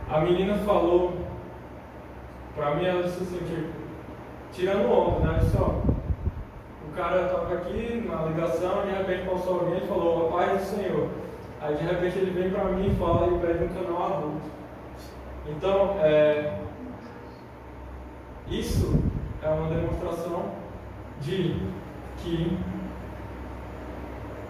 [0.09, 1.13] a menina falou
[2.55, 3.69] para mim, ela disse assim, tipo,
[4.51, 5.81] tirando o ombro, né, só,
[6.87, 10.75] o cara estava aqui na ligação, de repente passou alguém e falou, a paz do
[10.75, 11.09] Senhor.
[11.61, 14.49] Aí de repente ele vem para mim e fala e pede um canal adulto.
[15.47, 16.57] Então, é,
[18.49, 18.99] isso
[19.41, 20.51] é uma demonstração
[21.21, 21.55] de
[22.17, 22.57] que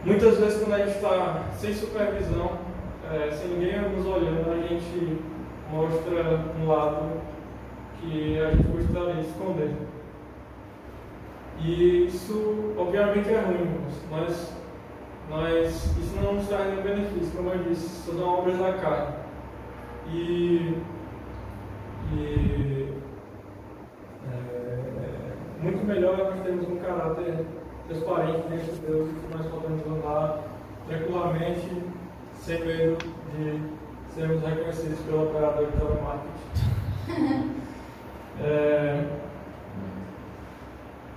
[0.03, 2.51] muitas vezes quando a gente está sem supervisão,
[3.11, 5.21] é, sem ninguém nos olhando, a gente
[5.69, 7.21] mostra um lado
[8.01, 9.71] que a gente gostaria de esconder.
[11.63, 14.61] E isso obviamente é ruim, nós
[15.31, 19.15] mas isso não nos traz nenhum benefício, como eu disse, são obras da carne.
[20.09, 20.75] E,
[22.13, 22.93] e
[24.29, 27.45] é, muito melhor nós termos um caráter
[27.87, 30.43] transparente dentro de Deus, que nós podemos andar
[30.89, 31.81] tranquilamente,
[32.35, 32.97] sem medo
[33.33, 33.61] de
[34.13, 37.51] sermos reconhecidos pelo operador de telemarketing.
[38.39, 39.03] é,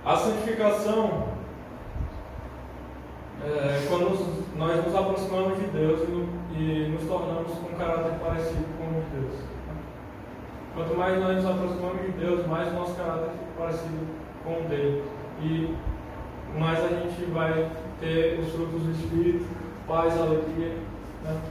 [0.03, 1.35] a santificação
[3.43, 6.01] é, quando nós nos aproximamos de Deus
[6.57, 9.35] e, nos tornamos com um caráter parecido com o de Deus.
[10.73, 14.07] Quanto mais nós nos aproximamos de Deus, mais o nosso caráter fica parecido
[14.43, 15.03] com o dele.
[15.41, 15.75] E
[16.57, 19.45] mais a gente vai ter os frutos do Espírito,
[19.87, 20.77] paz, alegria.
[21.23, 21.41] Né?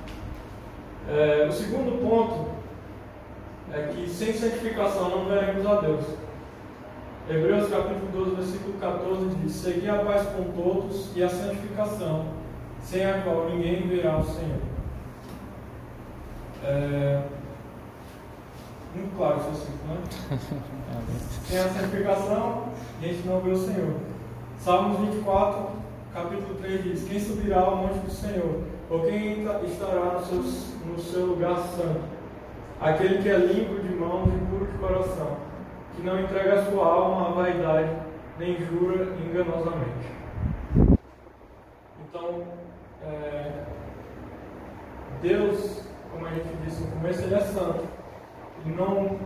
[1.09, 2.50] É, o segundo ponto
[3.72, 6.05] é que sem santificação não veremos a Deus.
[7.29, 12.27] Hebreus capítulo 12, versículo 14 diz: Segui a paz com todos e a santificação,
[12.83, 14.61] sem a qual ninguém verá o Senhor.
[16.62, 17.22] É...
[18.94, 19.96] Muito claro isso assim, né?
[21.48, 22.68] sem a santificação,
[23.00, 23.94] a gente não vê o Senhor.
[24.59, 25.70] Salmos 24,
[26.12, 28.62] capítulo 3 diz: Quem subirá ao monte do Senhor?
[28.90, 30.38] Ou quem estará no seu,
[30.87, 32.13] no seu lugar santo?
[32.81, 35.37] Aquele que é limpo de mãos e puro de coração
[35.97, 37.91] que não entrega a sua alma à vaidade,
[38.39, 40.13] nem jura enganosamente.
[42.01, 42.43] Então,
[43.03, 43.51] é,
[45.23, 45.83] Deus,
[46.13, 47.85] como a gente disse no começo, Ele é santo.
[48.67, 49.18] E não,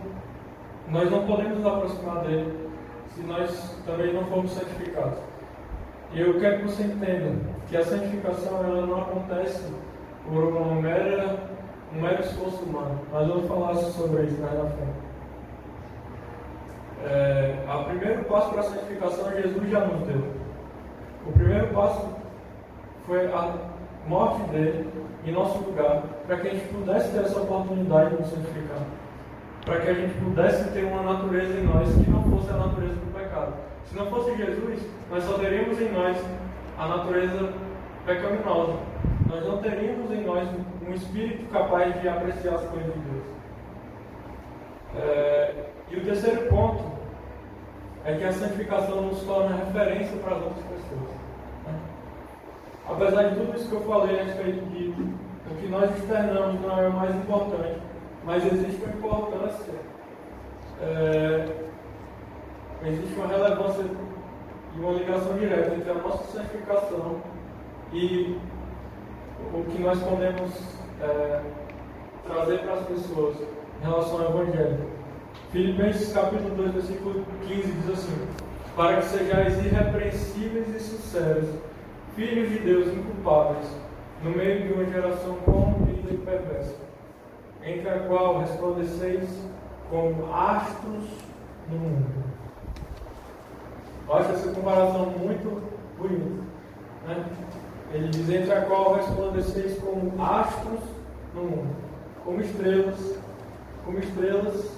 [0.89, 2.69] nós não podemos nos aproximar dele
[3.07, 5.19] se nós também não formos santificados.
[6.11, 7.35] E eu quero que você entenda
[7.67, 9.71] que a santificação ela não acontece
[10.27, 11.48] por uma mera,
[11.95, 12.99] um mero esforço humano.
[13.11, 15.09] Nós vamos falar sobre isso mais na frente.
[17.05, 20.23] É, o primeiro passo para a santificação Jesus já nos deu.
[21.25, 22.09] O primeiro passo
[23.05, 23.53] foi a
[24.07, 24.89] morte dele
[25.25, 28.79] em nosso lugar, para que a gente pudesse ter essa oportunidade de nos santificar.
[29.65, 32.95] Para que a gente pudesse ter uma natureza em nós que não fosse a natureza
[32.95, 33.53] do pecado.
[33.85, 34.79] Se não fosse Jesus,
[35.09, 36.17] nós só teríamos em nós
[36.77, 37.53] a natureza
[38.05, 38.77] pecaminosa.
[39.27, 40.47] Nós não teríamos em nós
[40.89, 43.25] um espírito capaz de apreciar as coisas de Deus.
[44.95, 46.83] É, e o terceiro ponto
[48.05, 51.09] é que a santificação nos torna referência para as outras pessoas.
[51.67, 51.79] Né?
[52.89, 54.89] Apesar de tudo isso que eu falei a respeito de
[55.51, 57.81] o que nós externamos não é o mais importante,
[58.23, 59.73] mas existe uma importância,
[60.81, 61.45] é,
[62.85, 63.85] existe uma relevância
[64.75, 67.17] e uma ligação direta entre a nossa santificação
[67.91, 68.37] e
[69.53, 70.51] o que nós podemos
[71.01, 71.41] é,
[72.27, 73.35] trazer para as pessoas
[73.81, 74.99] em relação ao Evangelho.
[75.51, 78.27] Filipenses capítulo 2, versículo 15 diz assim:
[78.75, 81.49] Para que sejais irrepreensíveis e sinceros,
[82.15, 83.67] filhos de Deus inculpáveis,
[84.23, 86.75] no meio de uma geração corrompida e perversa,
[87.63, 89.29] entre a qual resplandeceis
[89.89, 91.05] como astros
[91.69, 92.05] no mundo.
[94.07, 95.61] Eu acho essa comparação muito
[95.97, 96.43] bonita.
[97.07, 97.25] Né?
[97.91, 100.79] Ele diz: entre a qual resplandeceis como astros
[101.33, 101.75] no mundo,
[102.23, 103.17] como estrelas,
[103.83, 104.71] como estrelas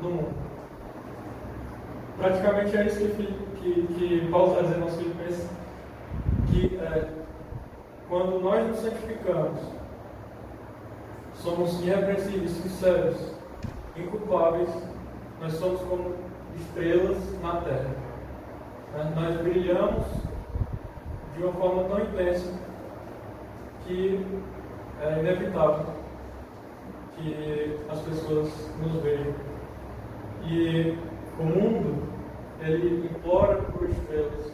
[0.00, 0.34] no mundo.
[2.18, 3.26] Praticamente é isso que,
[3.56, 5.50] que, que Paulo está dizendo aos Filipenses,
[6.50, 7.08] que é,
[8.08, 9.60] quando nós nos santificamos,
[11.34, 13.34] somos irrepreensíveis, sinceros,
[13.96, 14.70] inculpáveis,
[15.40, 16.14] nós somos como
[16.56, 18.04] estrelas na terra.
[19.16, 20.06] Nós brilhamos
[21.36, 22.52] de uma forma tão intensa
[23.84, 24.24] que
[25.00, 25.86] é inevitável
[27.16, 29.34] que as pessoas nos vejam.
[30.44, 30.98] E
[31.38, 32.02] o mundo,
[32.60, 34.52] ele implora por estrelas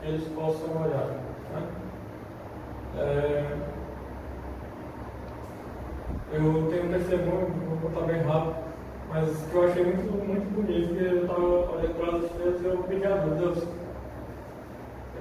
[0.00, 1.06] que eles possam olhar.
[1.52, 1.68] Né?
[2.96, 3.56] É,
[6.32, 8.56] eu tenho um testemunho, vou contar bem rápido,
[9.08, 12.64] mas que eu achei muito, muito bonito, que eu estava olhando para as estrelas e
[12.64, 13.66] eu pedi a Deus,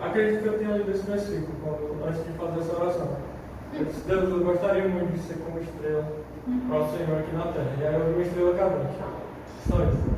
[0.02, 3.18] Acredito que eu tenha lido esse versículo quando, antes de fazer essa oração.
[3.74, 6.06] Eu disse, Deus, eu gostaria muito de ser como estrela
[6.68, 7.72] para o Senhor aqui na terra.
[7.80, 8.94] E aí eu vi uma estrela cadente.
[9.68, 10.18] Só isso.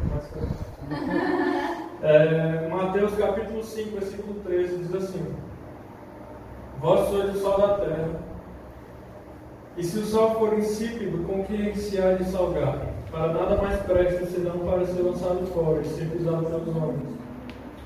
[2.01, 5.35] É, Mateus capítulo 5, versículo 13 diz assim:
[6.79, 8.09] Vós sois o sol da terra.
[9.75, 12.79] E se o sol for insípido, com que se há de salgar?
[13.11, 17.19] Para nada mais presta senão para ser lançado fora e ser pisado pelos homens.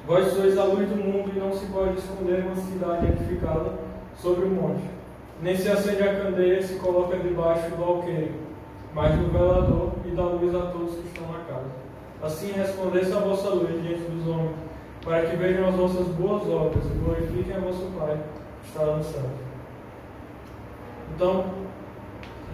[0.06, 3.72] Vós sois a luz do mundo e não se pode esconder uma cidade edificada
[4.18, 4.84] sobre um monte.
[5.41, 8.34] Nem se acende a candeia e se coloca debaixo do alqueire,
[8.93, 11.68] mas no velador e dá luz a todos que estão na casa.
[12.22, 14.56] Assim resplandeça a vossa luz diante dos homens,
[15.06, 18.18] para que vejam as vossas boas obras e glorifiquem a vosso Pai
[18.62, 19.30] que está no céu.
[21.16, 21.45] Então,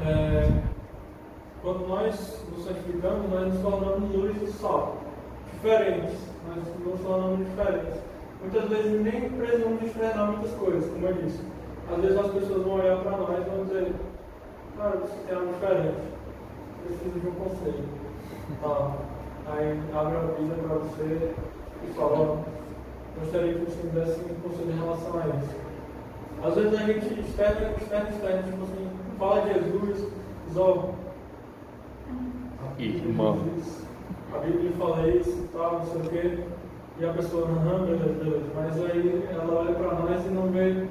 [0.06, 0.52] é,
[1.64, 4.98] quando nós nos santificamos, nós nos tornamos luz e sal,
[5.52, 8.00] diferentes mas não são nomes diferentes.
[8.42, 11.42] Muitas vezes nem precisamos externar muitas coisas, como eu disse.
[11.92, 13.94] Às vezes as pessoas vão olhar para nós e vão dizer,
[14.78, 16.02] cara, você tem algo diferente,
[16.86, 17.84] preciso de um conselho.
[18.62, 18.98] Tá.
[19.52, 21.34] Aí abre a vida para você
[21.84, 22.44] e fala,
[23.20, 25.56] gostaria que você me desse um conselho em relação a isso.
[26.44, 30.08] Às vezes a gente externa, externa, externa, tipo assim, fala de Jesus,
[30.48, 30.90] diz, ó,
[32.80, 33.38] Irmão.
[34.34, 36.44] A Bíblia fala isso e tal, não sei o quê.
[37.00, 38.46] E a pessoa, aham, beleza, beleza.
[38.56, 40.88] Mas aí ela olha para nós e não vê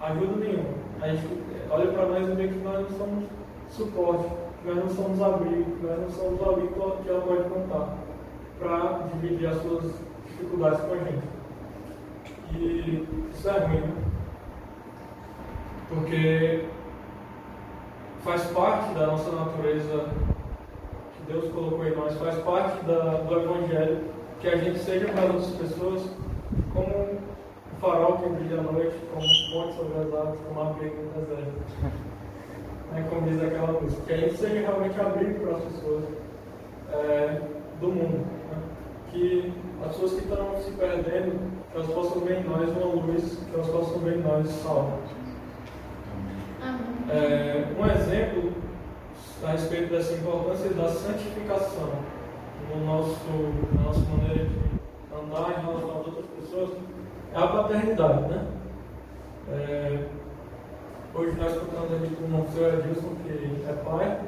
[0.00, 0.70] ajuda nenhuma.
[1.00, 1.26] A gente
[1.70, 3.24] olha para nós e vê que nós não somos
[3.70, 4.28] suporte,
[4.60, 7.96] que nós não somos abrigo, que nós não somos alguém que ela pode contar
[8.58, 9.94] para dividir as suas
[10.26, 11.26] dificuldades com a gente.
[12.54, 13.94] E isso é ruim, né?
[15.88, 16.66] Porque
[18.20, 20.10] faz parte da nossa natureza
[21.32, 24.00] Deus colocou em nós, faz parte da, do Evangelho,
[24.40, 26.10] que a gente seja para outras pessoas
[26.74, 27.18] como um
[27.80, 31.22] farol que brilha à noite, como um ponte sobre as águas, como um abrigo no
[31.22, 31.52] deserto.
[32.92, 34.02] né, como diz aquela música.
[34.02, 36.04] Que a gente seja realmente abrigo para as pessoas
[36.92, 37.40] é,
[37.80, 38.26] do mundo.
[38.50, 38.56] Né?
[39.10, 39.52] Que
[39.82, 43.54] as pessoas que estão se perdendo, que elas possam ver em nós uma luz, que
[43.54, 44.98] elas possam ver em nós salvo.
[47.08, 48.52] É, um exemplo
[49.44, 51.90] a respeito dessa importância da santificação
[52.68, 53.16] no nosso,
[53.74, 54.56] na nossa maneira de
[55.12, 56.70] andar em relação às outras pessoas
[57.34, 58.46] é a paternidade, né?
[59.50, 60.04] É,
[61.14, 64.20] hoje nós contamos aqui com o senhor Edilson, que é pai, né?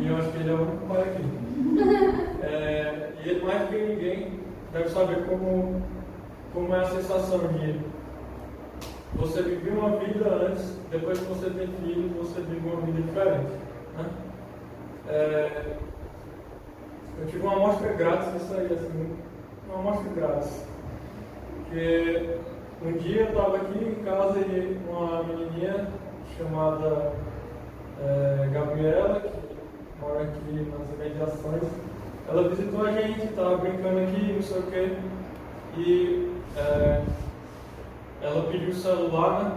[0.00, 1.38] e eu acho que ele é o único pai aqui.
[2.42, 4.40] É, e ele, mais do que ninguém,
[4.72, 5.82] deve saber como,
[6.54, 7.80] como é a sensação de
[9.14, 13.52] você viveu uma vida antes, depois que você tem filhos, você vive uma vida diferente.
[13.96, 14.10] Né?
[15.08, 15.76] É,
[17.20, 19.16] eu tive uma amostra grátis disso aí, assim,
[19.68, 20.64] uma amostra grátis.
[21.56, 22.36] Porque
[22.84, 25.88] um dia eu estava aqui em casa e uma menininha
[26.36, 27.12] chamada
[28.00, 31.62] é, Gabriela, que mora aqui nas imediações,
[32.28, 34.96] ela visitou a gente, estava brincando aqui, não sei o quê,
[35.76, 37.02] e é,
[38.22, 39.52] ela pediu celular, né?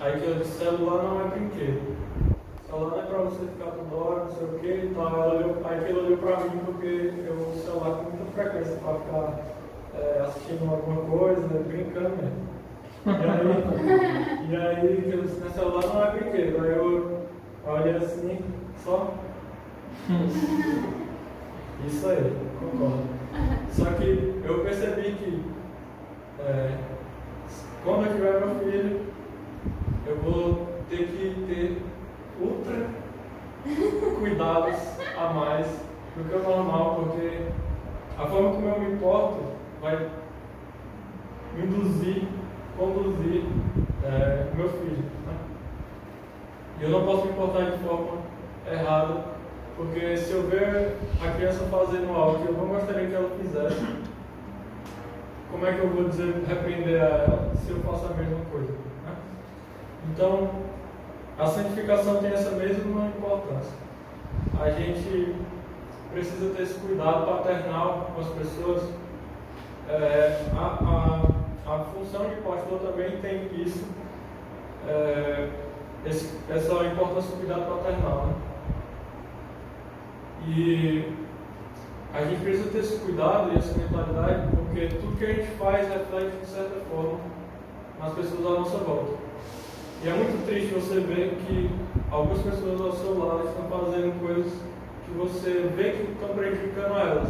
[0.00, 1.96] Aí que eu disse, celular não é brinquedo.
[2.66, 5.08] Celular não é para você ficar toda hora, não sei o quê e tal.
[5.08, 8.76] Ela olhou, aí que ela olhou para mim porque eu uso celular com muita frequência
[8.76, 9.40] para ficar
[9.94, 12.48] é, assistindo alguma coisa, brincando mesmo.
[13.06, 16.62] E aí, e aí que eu disse, meu celular não é brinquedo.
[16.62, 17.18] Aí eu
[17.66, 18.38] olhei assim,
[18.84, 19.14] só.
[21.86, 23.04] Isso aí, concordo.
[23.70, 25.44] Só que eu percebi que
[26.40, 26.76] é,
[27.88, 29.00] quando eu tiver meu filho,
[30.06, 31.82] eu vou ter que ter
[32.38, 32.86] ultra
[34.20, 34.76] cuidados
[35.16, 35.66] a mais
[36.14, 37.46] do que o normal, porque
[38.18, 39.38] a forma como eu me importo
[39.80, 40.06] vai
[41.56, 42.24] induzir,
[42.76, 43.44] conduzir
[44.04, 45.04] é, meu filho.
[45.26, 45.38] Né?
[46.80, 48.18] E eu não posso me importar de forma
[48.70, 49.24] errada,
[49.76, 50.94] porque se eu ver
[51.26, 54.07] a criança fazendo algo que eu não gostaria que ela fizesse,
[55.50, 58.72] como é que eu vou dizer, repreender a ela se eu faço a mesma coisa?
[58.72, 59.16] Né?
[60.10, 60.50] Então,
[61.38, 63.72] a santificação tem essa mesma importância.
[64.60, 65.36] A gente
[66.12, 68.82] precisa ter esse cuidado paternal com as pessoas.
[69.88, 70.66] É, a,
[71.66, 73.86] a, a, função de pastor também tem isso,
[74.86, 75.48] é,
[76.04, 78.26] esse, essa importância do cuidado paternal.
[78.26, 78.34] Né?
[80.46, 81.27] E
[82.14, 85.88] a gente precisa ter esse cuidado e essa mentalidade, porque tudo que a gente faz
[85.88, 87.20] reflete de certa forma
[88.00, 89.14] nas pessoas à nossa volta.
[90.02, 91.70] E é muito triste você ver que
[92.10, 94.52] algumas pessoas ao seu lado estão fazendo coisas
[95.04, 97.28] que você vê que estão prejudicando elas,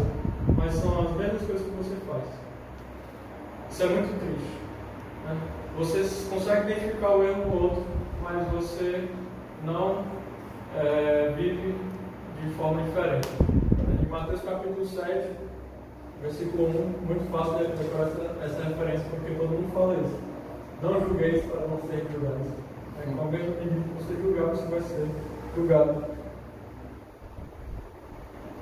[0.56, 2.24] mas são as mesmas coisas que você faz.
[3.70, 4.58] Isso é muito triste.
[5.24, 5.36] Né?
[5.78, 7.84] Você consegue identificar o erro no outro,
[8.22, 9.08] mas você
[9.64, 10.04] não
[10.76, 11.74] é, vive
[12.42, 13.28] de forma diferente.
[14.18, 15.30] Mateus capítulo 7,
[16.20, 16.70] versículo 1,
[17.06, 20.18] muito fácil de decorar essa, essa referência, porque todo mundo fala isso.
[20.82, 22.48] Não julgueis para não ser julgados.
[22.98, 25.08] É, com o mesmo medida que você julgar, você vai ser
[25.54, 26.04] julgado.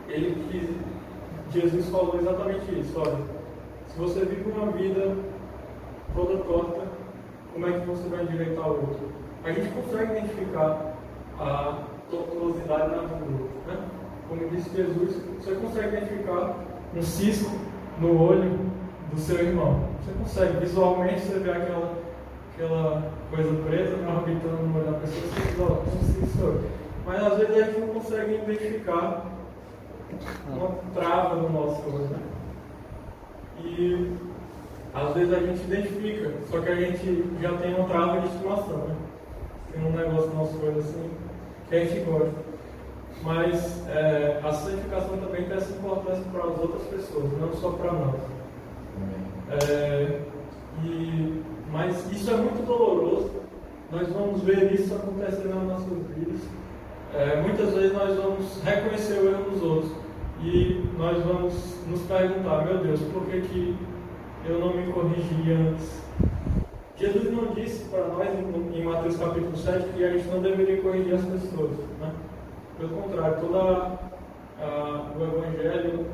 [0.09, 3.01] Ele que Jesus falou exatamente isso.
[3.01, 3.17] Olha,
[3.89, 5.17] se você vive uma vida
[6.15, 6.83] toda torta,
[7.55, 9.09] como é que você vai endireitar o outro?
[9.43, 10.95] A gente consegue identificar
[11.41, 11.79] a
[12.11, 13.46] tortuosidade na vida?
[14.29, 16.57] Como disse Jesus, você consegue identificar
[16.95, 17.51] um cisco
[18.01, 18.59] no olho
[19.13, 19.89] do seu irmão.
[20.05, 22.07] Você consegue, visualmente, você vê aquela
[22.57, 26.65] aquela coisa preta né, orbitando no olho da pessoa, você diz, ó, se isso
[27.05, 29.27] Mas às vezes a gente não consegue identificar
[30.49, 32.19] uma trava no nosso olho, né?
[33.63, 34.13] E
[34.95, 38.79] às vezes a gente identifica, só que a gente já tem uma trava de estimação,
[38.79, 38.97] né?
[39.73, 41.11] Tem um negócio no nosso olho assim
[41.69, 42.46] que a gente gosta.
[43.23, 47.93] Mas é, a santificação também tem essa importância para as outras pessoas, não só para
[47.93, 48.21] nós.
[49.51, 50.21] É,
[50.85, 51.43] e
[51.73, 53.31] mas isso é muito doloroso.
[53.91, 56.41] Nós vamos ver isso acontecer nas nossas vidas.
[57.15, 59.93] É, muitas vezes nós vamos reconhecer o erro dos outros
[60.43, 61.55] e nós vamos
[61.87, 63.77] nos perguntar: meu Deus, por que, que
[64.45, 66.03] eu não me corrigi antes?
[66.97, 68.29] Jesus não disse para nós
[68.75, 71.73] em Mateus capítulo 7 que a gente não deveria corrigir as pessoas.
[72.01, 72.11] Né?
[72.79, 73.57] Pelo contrário, todo
[75.19, 76.07] o Evangelho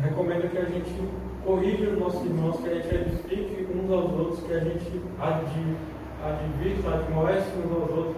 [0.00, 1.08] recomenda que a gente
[1.44, 6.94] corrija os nossos irmãos, que a gente edifique uns aos outros, que a gente advirta,
[6.94, 8.16] admoeste uns aos outros.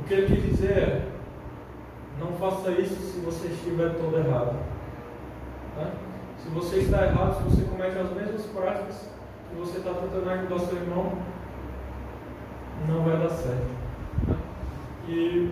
[0.00, 1.02] O que ele quis dizer é,
[2.20, 4.56] não faça isso se você estiver todo errado.
[5.76, 5.90] Né?
[6.38, 9.10] Se você está errado, se você comete as mesmas práticas
[9.50, 11.12] que você está tentando ajudar seu irmão,
[12.86, 13.66] não vai dar certo.
[14.28, 14.36] Né?
[15.08, 15.50] E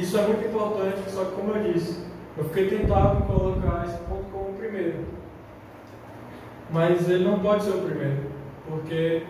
[0.00, 2.04] isso é muito importante, só que como eu disse,
[2.36, 5.04] eu fiquei tentado em colocar esse ponto como primeiro.
[6.70, 8.30] Mas ele não pode ser o primeiro,
[8.68, 9.24] porque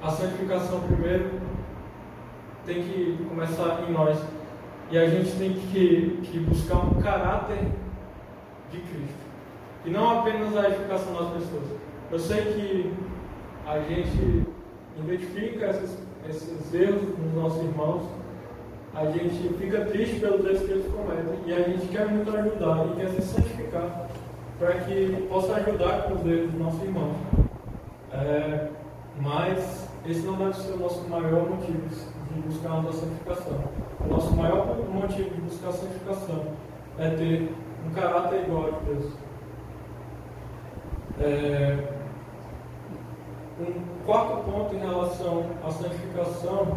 [0.00, 1.40] a santificação primeiro
[2.64, 4.18] tem que começar em nós.
[4.90, 7.66] E a gente tem que, que buscar um caráter
[8.70, 9.22] de Cristo.
[9.84, 11.64] E não apenas a edificação das pessoas.
[12.10, 12.92] Eu sei que
[13.66, 14.46] a gente
[14.98, 15.98] identifica esses,
[16.28, 18.04] esses erros nos nossos irmãos,
[18.94, 22.86] a gente fica triste pelos erros que eles cometem e a gente quer muito ajudar
[22.86, 24.08] e quer se santificar
[24.58, 27.16] para que possa ajudar com os erros dos nossos irmãos.
[28.12, 28.68] É,
[29.20, 33.58] mas esse não deve ser o nosso maior motivo de buscar a nossa santificação.
[34.00, 36.44] O nosso maior motivo de buscar a santificação
[36.98, 37.54] é ter
[37.86, 39.12] um caráter igual a Deus.
[41.20, 41.78] É,
[43.58, 46.76] um quarto ponto em relação à santificação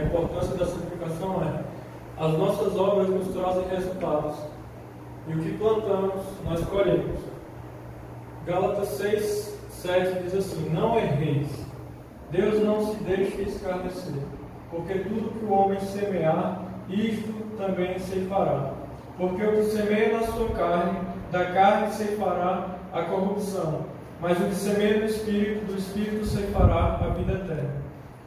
[0.00, 4.36] a importância da santificação é as nossas obras nos trazem resultados
[5.28, 7.20] e o que plantamos nós colhemos.
[8.46, 11.48] Gálatas 6, 7 diz assim: Não erreis,
[12.30, 14.22] Deus não se deixe escarnecer,
[14.70, 18.72] porque tudo que o homem semear, isto também se fará.
[19.16, 20.98] Porque o que semeia na sua carne,
[21.30, 23.80] da carne se fará a corrupção,
[24.20, 27.79] mas o que semeia no Espírito, do Espírito se fará a vida eterna.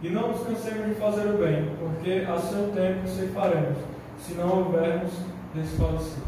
[0.04, 3.78] E não nos cansemos de fazer o bem, porque a seu tempo se faremos,
[4.20, 5.14] se não houvermos
[5.56, 6.28] desfalecido.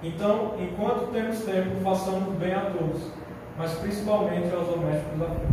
[0.00, 3.10] Então, enquanto temos tempo, façamos bem a todos,
[3.58, 5.46] mas principalmente aos domésticos da fé.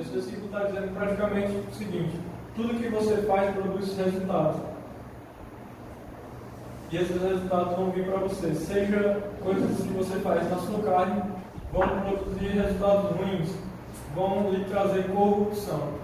[0.00, 2.18] Esse versículo está dizendo praticamente o seguinte:
[2.56, 4.62] tudo que você faz produz resultados.
[6.90, 8.54] E esses resultados vão vir para você.
[8.54, 11.22] Seja coisas que você faz na sua carne,
[11.70, 13.54] vão produzir resultados ruins,
[14.14, 16.02] vão lhe trazer corrupção.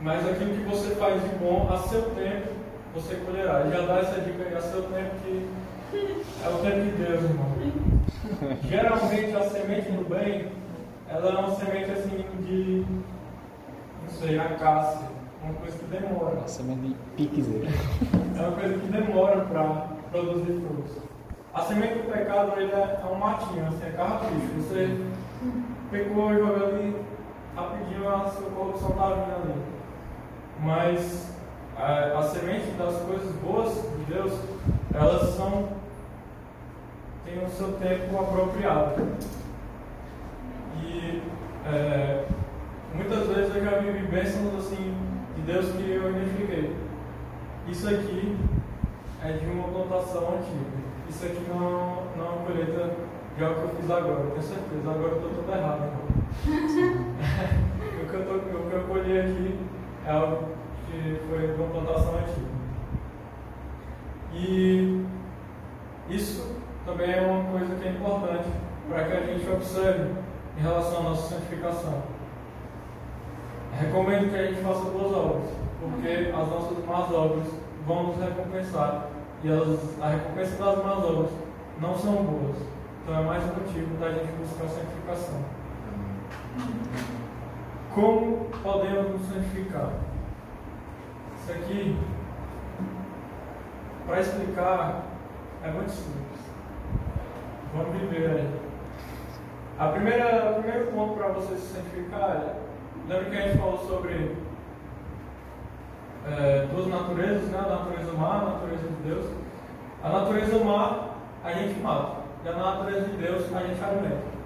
[0.00, 2.52] Mas aquilo que você faz de bom, a seu tempo,
[2.94, 3.68] você colherá.
[3.68, 5.46] Já dá essa dica aí, a seu tempo, que
[5.92, 7.48] é o tempo de Deus, irmão.
[8.68, 10.48] Geralmente a semente do bem,
[11.08, 12.84] ela é uma semente assim de,
[14.02, 15.08] não sei, acácia.
[15.42, 16.40] Uma coisa que demora.
[16.44, 17.68] A semente de piquezeira.
[18.36, 20.96] É uma coisa que demora para produzir frutos.
[21.54, 24.54] A semente do pecado ele é, é um matinho, assim, é carrapicho.
[24.58, 24.96] Você
[25.90, 27.04] pecou e jogou ali
[27.56, 29.62] rapidinho, a sua corrupção está vindo ali.
[30.60, 31.34] Mas
[31.76, 34.32] a, a semente das coisas boas de Deus,
[34.94, 35.68] elas são
[37.24, 39.02] têm o seu tempo apropriado.
[40.82, 41.22] E
[41.66, 42.24] é,
[42.94, 44.94] muitas vezes eu já vivi bênçãos assim
[45.36, 46.76] de Deus que eu identifiquei.
[47.68, 48.36] Isso aqui
[49.22, 50.78] é de uma plantação antiga.
[51.08, 53.07] Isso aqui não, não é uma colheita
[53.38, 54.90] de algo que eu fiz agora, eu tenho certeza.
[54.90, 55.92] Agora eu estou tudo errado.
[58.02, 59.60] o, que eu tô, o que eu colhi aqui
[60.04, 60.48] é algo
[60.86, 62.48] que foi de uma plantação antiga.
[64.34, 65.06] E
[66.10, 68.48] isso também é uma coisa que é importante
[68.88, 70.10] para que a gente observe
[70.58, 72.02] em relação à nossa santificação.
[73.78, 77.46] Recomendo que a gente faça boas obras, porque as nossas más obras
[77.86, 79.10] vão nos recompensar
[79.44, 81.30] e elas, a recompensa das más obras
[81.80, 82.77] não são boas.
[83.08, 85.40] Então é mais um motivo da gente buscar a santificação.
[87.94, 89.92] Como podemos nos santificar?
[91.34, 91.98] Isso aqui,
[94.06, 95.04] para explicar,
[95.64, 96.38] é muito simples.
[97.74, 98.60] Vamos viver aí.
[99.78, 102.56] A primeira, o primeiro ponto para você se santificar é,
[103.08, 104.36] lembra que a gente falou sobre
[106.26, 107.58] é, duas naturezas, né?
[107.58, 109.32] a natureza má, a natureza de Deus.
[110.04, 111.08] A natureza má
[111.42, 114.38] a gente mata, e a natureza de Deus a gente alimenta.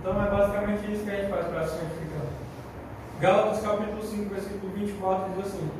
[0.00, 2.22] Então é basicamente isso que a gente faz para se santificar.
[3.20, 5.70] Gálatas capítulo 5, versículo 24 diz assim: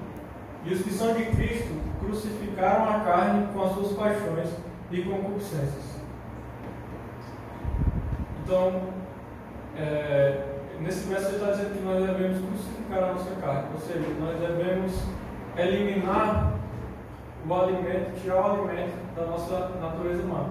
[0.64, 4.48] E os que são de Cristo crucificaram a carne com as suas paixões
[4.90, 5.98] e concupiscências.
[8.44, 8.82] Então,
[9.76, 10.44] é,
[10.80, 14.40] nesse verso ele está dizendo que nós devemos crucificar a nossa carne, ou seja, nós
[14.40, 14.92] devemos
[15.56, 16.47] eliminar
[17.46, 20.50] o alimento, tirar o alimento da nossa natureza humana.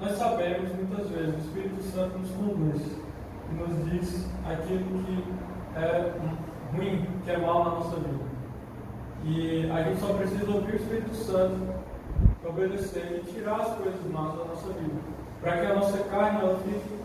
[0.00, 2.82] Nós sabemos muitas vezes, o Espírito Santo nos conduz
[3.50, 5.24] e nos diz aquilo que
[5.76, 6.12] é
[6.72, 8.24] ruim, que é mal na nossa vida.
[9.24, 11.74] E a gente só precisa ouvir o Espírito Santo,
[12.46, 15.00] obedecer e tirar as coisas más da nossa vida,
[15.40, 16.98] para que a nossa carne ela fique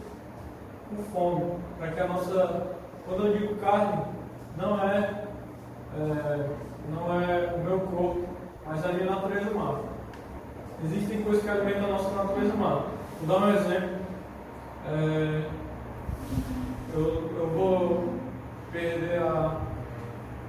[0.90, 2.68] com fome, para que a nossa,
[3.08, 4.04] quando eu digo carne,
[4.58, 5.24] não é,
[5.98, 6.50] é
[6.92, 8.26] não é o meu corpo,
[8.66, 9.80] mas a minha natureza humana.
[10.84, 12.86] Existem coisas que alimentam a nossa natureza humana.
[13.22, 14.00] Vou dar um exemplo.
[14.88, 15.44] É,
[16.94, 18.14] eu, eu vou
[18.72, 19.62] perder a,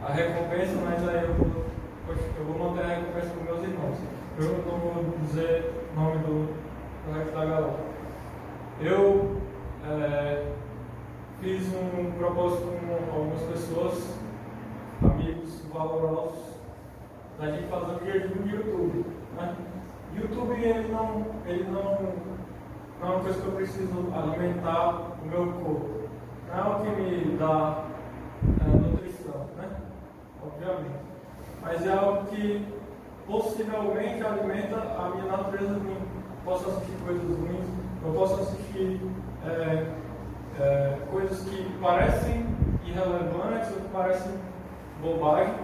[0.07, 1.64] a recompensa, mas aí eu vou,
[2.09, 3.99] eu vou manter a recompensa com meus irmãos.
[4.38, 6.55] Eu não vou dizer o nome do,
[7.07, 7.74] do resto da galera.
[8.80, 9.41] Eu
[9.84, 10.47] é,
[11.41, 14.20] fiz um propósito com algumas pessoas
[15.03, 16.61] amigos valorosos
[17.39, 19.05] da gente fazer um jejum de YouTube.
[19.37, 19.57] Né?
[20.15, 21.99] YouTube ele não, ele não,
[23.01, 26.01] não é uma coisa que eu preciso alimentar o meu corpo.
[26.49, 27.85] Não é o que me dá
[28.61, 29.69] é, nutrição, né?
[30.43, 31.01] Obviamente.
[31.63, 32.67] Mas é algo que
[33.27, 35.97] possivelmente alimenta a minha natureza ruim.
[35.97, 37.67] Eu posso assistir coisas ruins,
[38.05, 39.01] eu posso assistir
[39.47, 39.87] é,
[40.59, 42.47] é, coisas que parecem
[42.85, 44.33] irrelevantes ou que parecem
[45.01, 45.55] bobagem,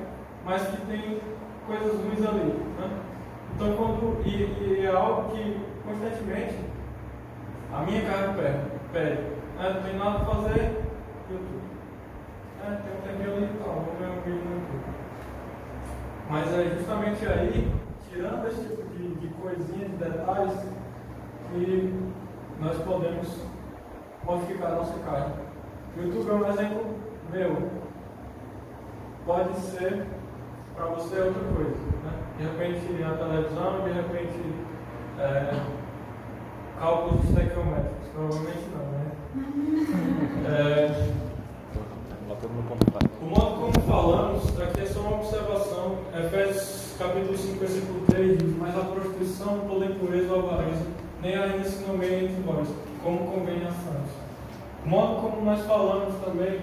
[0.44, 1.20] mas que tem
[1.66, 2.52] coisas ruins ali.
[2.78, 3.00] Né?
[3.54, 6.58] Então, quando, e, e, é algo que constantemente
[7.72, 8.34] a minha carne
[8.92, 9.20] pede.
[9.20, 9.72] né?
[9.74, 10.84] Não tem nada para fazer,
[11.30, 11.62] YouTube.
[12.60, 14.96] né, tem um tempinho ali e tal, vamos ver um vídeo no YouTube.
[16.28, 17.72] Mas é justamente aí,
[18.10, 20.66] tirando esse tipo de, de coisinha, de detalhes,
[21.52, 21.94] que
[22.60, 23.42] nós podemos
[24.24, 25.34] modificar a nossa carne.
[25.96, 26.86] O YouTube é um exemplo
[27.32, 27.85] meu.
[29.26, 30.06] Pode ser
[30.76, 31.76] para você outra coisa.
[32.04, 32.12] Né?
[32.38, 34.54] De repente a televisão, de repente
[35.18, 35.60] é,
[36.78, 38.08] cálculos estequiométricos.
[38.14, 39.12] Provavelmente não, né?
[40.46, 41.16] É,
[43.20, 45.98] o modo como falamos, aqui é só uma observação.
[46.16, 50.86] Efésios capítulo 5, versículo 3 diz: Mas a prostituição, toda impureza ou avareza,
[51.20, 52.68] nem ainda se nomeia entre vós,
[53.02, 54.12] como convém a santos.
[54.84, 56.60] O modo como nós falamos também,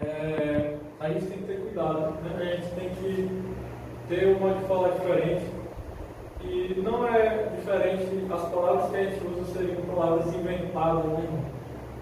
[0.00, 0.63] é,
[1.04, 2.40] a gente tem que ter cuidado, né?
[2.40, 3.42] a gente tem que
[4.08, 5.44] ter um modo de falar diferente.
[6.42, 11.28] E não é diferente, as palavras que a gente usa seriam palavras inventadas, né?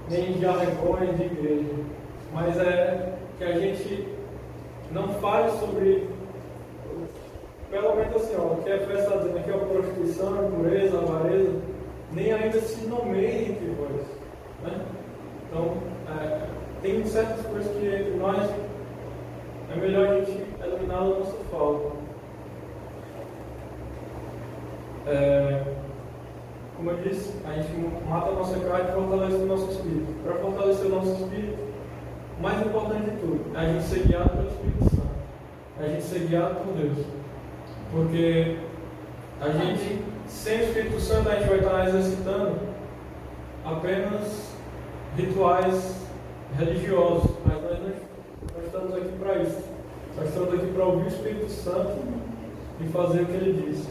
[0.09, 1.75] nem jargões de igreja,
[2.33, 4.09] mas é que a gente
[4.93, 6.09] não fale sobre,
[7.71, 10.99] pelo menos assim, ó, o que a festa está dizendo aqui é prostituição, a impureza,
[10.99, 11.53] a avareza,
[12.13, 14.07] nem ainda se nomeia entre vós.
[14.63, 14.81] Né?
[15.49, 15.77] Então,
[16.09, 16.47] é,
[16.83, 18.49] tem certas coisas que nós
[19.73, 21.97] é melhor a gente eliminar da nossa falta.
[25.07, 25.65] É,
[26.77, 27.73] como eu disse, a gente
[28.09, 30.23] mata a nossa carne e fortalece o nosso espírito.
[30.23, 31.59] Para fortalecer o nosso espírito,
[32.39, 35.11] o mais importante de tudo é a gente ser guiado pelo Espírito Santo.
[35.81, 37.07] É a gente ser guiado por Deus.
[37.93, 38.59] Porque
[39.41, 42.59] a gente, sem o Espírito Santo, a gente vai estar exercitando
[43.65, 44.53] apenas
[45.17, 46.07] rituais
[46.59, 47.31] religiosos.
[47.47, 48.12] Mas nós não
[48.67, 49.63] estamos aqui para isso.
[50.17, 51.99] Nós estamos aqui para ouvir o Espírito Santo
[52.81, 53.87] e fazer o que ele diz.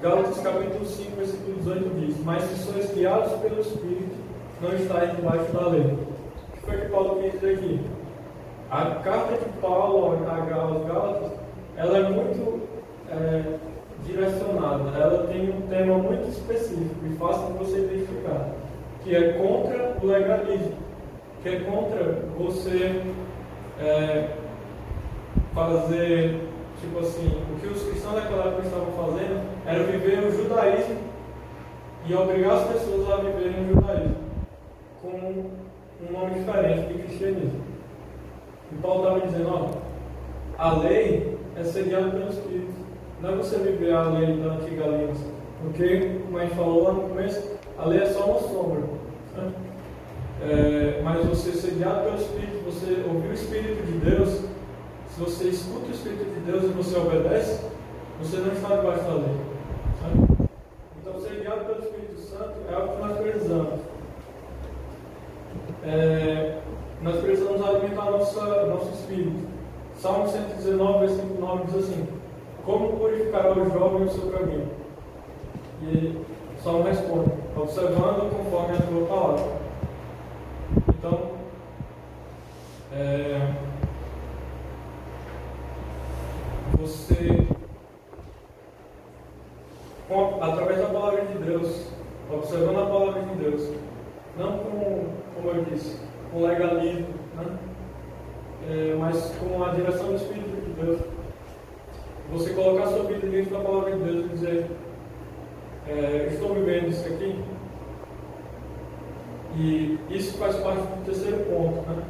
[0.00, 4.16] Gálatas capítulo 5, versículo 18 diz: Mas se sois guiados pelo Espírito,
[4.60, 5.82] não estáis debaixo da lei.
[5.82, 7.80] O que foi que Paulo quis dizer aqui?
[8.70, 11.32] A carta de Paulo aos Gálatas,
[11.76, 12.60] ela é muito
[13.10, 13.56] é,
[14.04, 14.90] direcionada.
[14.98, 18.50] Ela tem um tema muito específico e fácil de você identificar,
[19.02, 20.74] que é contra o legalismo,
[21.42, 23.02] que é contra você
[23.80, 24.28] é,
[25.54, 26.48] fazer
[26.80, 30.96] Tipo assim, o que os cristãos daquela época estavam fazendo era viver o judaísmo
[32.06, 34.16] e obrigar as pessoas a viverem o judaísmo
[35.02, 37.60] com um nome diferente de cristianismo.
[38.70, 39.70] E Paulo estava dizendo, ó,
[40.56, 42.72] a lei é ser guiada pelo Espírito.
[43.20, 45.24] Não é você viver a lei da antiga aliança.
[45.60, 48.82] Porque, como a gente falou lá no começo, a lei é só uma sombra.
[50.40, 54.28] É, mas você ser guiado pelo Espírito, você ouvir o Espírito de Deus,
[55.08, 57.64] se você escuta o Espírito de Deus e você obedece,
[58.22, 59.36] você não está debaixo da lei.
[60.00, 60.48] Sabe?
[61.00, 63.80] Então, ser guiado pelo Espírito Santo é algo que nós precisamos.
[65.84, 66.58] É,
[67.02, 69.48] nós precisamos alimentar nossa, nosso espírito.
[69.96, 72.08] Salmo 119, versículo 9 diz assim:
[72.64, 74.68] Como purificará o jovem o seu caminho?
[75.82, 76.16] E
[76.62, 79.67] Salmo responde: Observando conforme a tua palavra.
[80.98, 81.30] Então,
[82.92, 83.52] é,
[86.76, 87.46] você,
[90.40, 91.86] através da palavra de Deus,
[92.28, 93.70] observando a palavra de Deus,
[94.36, 96.00] não com, como eu disse,
[96.32, 97.58] com legalismo, né?
[98.68, 101.00] É, mas com a direção do Espírito de Deus.
[102.32, 104.66] Você colocar sua vida dentro da palavra de Deus e dizer:
[105.86, 107.40] é, Estou vivendo isso aqui.
[109.56, 111.88] E isso faz parte do terceiro ponto.
[111.88, 112.02] Né?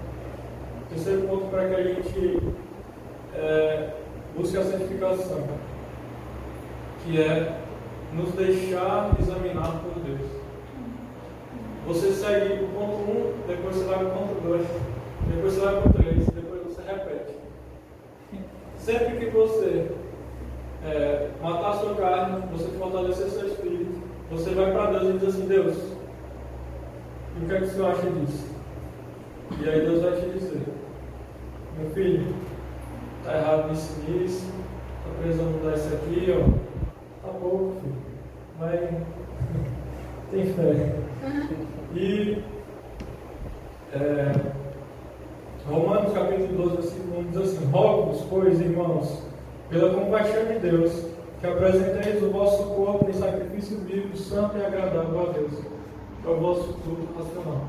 [0.83, 2.43] O terceiro ponto para que a gente
[3.35, 3.91] é,
[4.37, 5.45] busque a santificação,
[7.05, 7.61] que é
[8.13, 10.29] nos deixar examinar por Deus.
[11.87, 14.67] Você segue o ponto 1, um, depois você vai para o ponto 2,
[15.35, 17.35] depois você vai para o 3, depois você repete.
[18.77, 19.91] Sempre que você
[20.85, 25.29] é, matar a sua carne, você fortalecer seu espírito, você vai para Deus e diz
[25.29, 25.77] assim, Deus,
[27.43, 28.47] o que é que o Senhor acha disso?
[29.61, 30.63] E aí Deus vai te dizer,
[31.79, 32.35] meu filho,
[33.29, 34.47] Está errado nisso nisso.
[34.47, 37.27] Está precisando mudar isso aqui, ó.
[37.27, 37.95] Tá pouco, filho.
[38.59, 38.81] Mas
[40.31, 40.95] tem fé.
[41.95, 42.43] E
[43.93, 44.33] é,
[45.69, 49.23] Romanos capítulo 12, versículo 1 diz assim: Rogo-vos, pois, irmãos,
[49.69, 51.05] pela compaixão de Deus,
[51.41, 55.53] que apresenteis o vosso corpo em sacrifício vivo, santo e agradável a Deus,
[56.29, 57.63] é o vosso culto racional.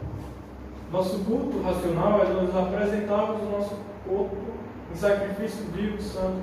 [0.91, 3.76] Nosso culto racional é nós apresentarmos o nosso
[4.07, 4.36] corpo
[4.91, 6.41] um sacrifício vivo, santo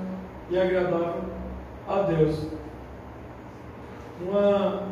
[0.49, 1.23] e agradável
[1.87, 2.47] a Deus.
[4.21, 4.83] Uma,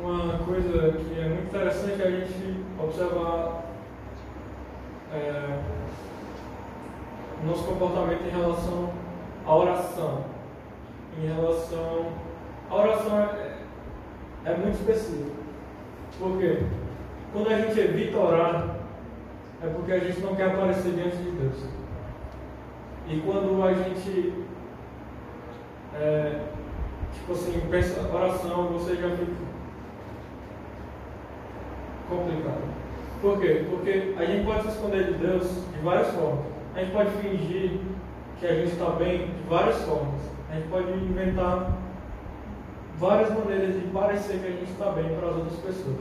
[0.00, 3.64] uma coisa que é muito interessante é a gente observar
[5.12, 5.58] é,
[7.44, 8.90] nosso comportamento em relação
[9.44, 10.24] à oração.
[11.18, 12.12] Em relação.
[12.70, 13.58] A oração é,
[14.44, 15.45] é muito específica.
[16.18, 16.62] Por quê?
[17.32, 18.76] Quando a gente evita orar,
[19.62, 21.64] é porque a gente não quer aparecer diante de Deus.
[23.08, 24.32] E quando a gente,
[25.94, 26.40] é,
[27.12, 29.32] tipo assim, pensa oração, você já fica
[32.08, 32.76] complicado.
[33.20, 33.64] Por quê?
[33.70, 36.44] Porque a gente pode se esconder de Deus de várias formas.
[36.74, 37.80] A gente pode fingir
[38.38, 40.20] que a gente está bem de várias formas.
[40.50, 41.76] A gente pode inventar
[42.98, 45.96] várias maneiras de parecer que a gente está bem para as outras pessoas.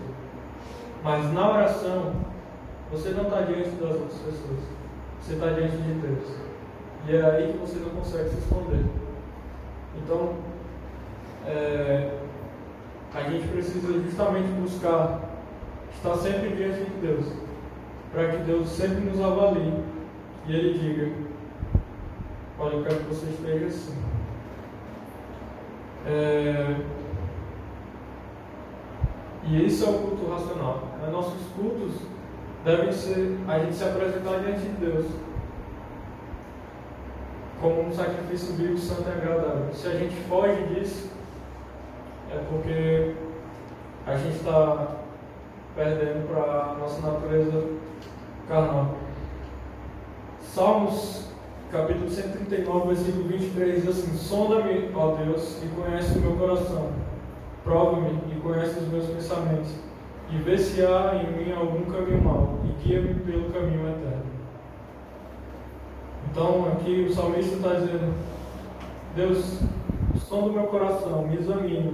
[1.04, 2.14] Mas na oração,
[2.92, 4.60] você não está diante das outras pessoas.
[5.22, 6.36] Você está diante de Deus.
[7.08, 8.86] E é aí que você não consegue se esconder.
[9.98, 10.36] Então,
[11.46, 12.18] é,
[13.14, 15.22] a gente precisa justamente buscar
[15.94, 17.26] estar sempre diante de Deus,
[18.12, 19.74] para que Deus sempre nos avalie
[20.48, 21.12] e Ele diga:
[22.60, 24.05] Olha, eu quero que você esteja assim.
[26.06, 26.76] É...
[29.44, 30.84] E isso é o culto racional.
[31.12, 32.02] Nossos cultos
[32.64, 35.06] devem ser a gente se apresentar diante de Deus
[37.62, 39.74] como um sacrifício vivo, santo e agradável.
[39.74, 41.10] Se a gente foge disso,
[42.32, 43.16] é porque
[44.06, 44.88] a gente está
[45.76, 47.64] perdendo para a nossa natureza
[48.48, 48.96] carnal.
[50.42, 51.30] Salmos,
[51.76, 56.90] capítulo 139, versículo 23, diz assim: Sonda-me, ó Deus, e conhece o meu coração.
[57.66, 59.72] Prova-me e conhece os meus pensamentos.
[60.32, 64.24] E vê se há em mim algum caminho mau, e guia-me pelo caminho eterno.
[66.32, 68.14] Então, aqui o salmista está dizendo:
[69.14, 69.60] Deus,
[70.18, 71.92] sonda o meu coração, me examina,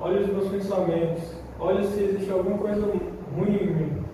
[0.00, 1.22] olha os meus pensamentos,
[1.60, 2.84] olha se existe alguma coisa
[3.36, 4.04] ruim em mim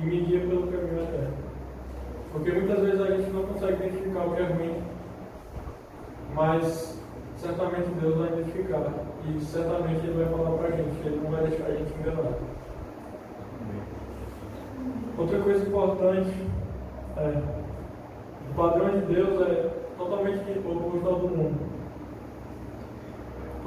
[0.00, 1.47] e me guia pelo caminho eterno.
[2.32, 4.82] Porque muitas vezes a gente não consegue identificar o que é ruim,
[6.34, 7.02] mas
[7.36, 8.92] certamente Deus vai identificar
[9.26, 12.32] e certamente Ele vai falar para a gente, Ele não vai deixar a gente enganar.
[15.16, 16.46] Outra coisa importante
[17.16, 17.42] é
[18.50, 21.67] o padrão de Deus é totalmente oposto ao do mundo.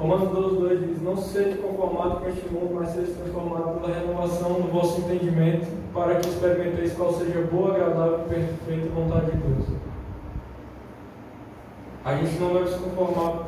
[0.02, 4.54] Romanos 12, 2 diz: Não seja conformado com este mundo, mas seja transformado pela renovação
[4.54, 9.36] do vosso entendimento, para que experimenteis qual seja a boa, agradável e perfeita vontade de
[9.36, 9.68] Deus.
[12.04, 13.46] A gente não deve se conformar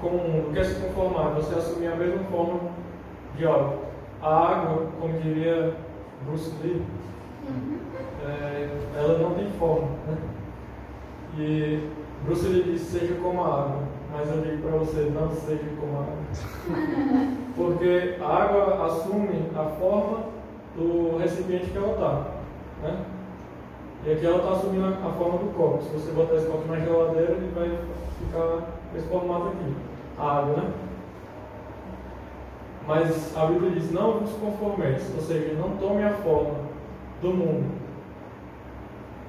[0.00, 0.48] com o mundo.
[0.48, 1.34] O que é se conformar?
[1.34, 2.60] Você assumir a mesma forma
[3.36, 3.80] de algo.
[4.22, 5.74] A água, como diria
[6.24, 6.82] Bruce Lee,
[7.46, 7.78] uhum.
[8.26, 9.88] é, ela não tem forma.
[10.08, 10.16] Né?
[11.38, 11.86] E
[12.24, 16.00] Bruce Lee diz: seja como a água mas eu digo para você, não seja como
[16.00, 16.14] água.
[17.56, 20.24] Porque a água assume a forma
[20.76, 22.26] do recipiente que ela está.
[22.82, 23.04] Né?
[24.04, 25.82] E aqui ela está assumindo a forma do copo.
[25.82, 27.78] Se você botar esse copo na geladeira, ele vai
[28.18, 29.74] ficar esse formato aqui.
[30.18, 30.72] A água, né?
[32.86, 36.54] Mas a Bíblia diz, não vos conformeis, ou seja, não tome a forma
[37.22, 37.80] do mundo.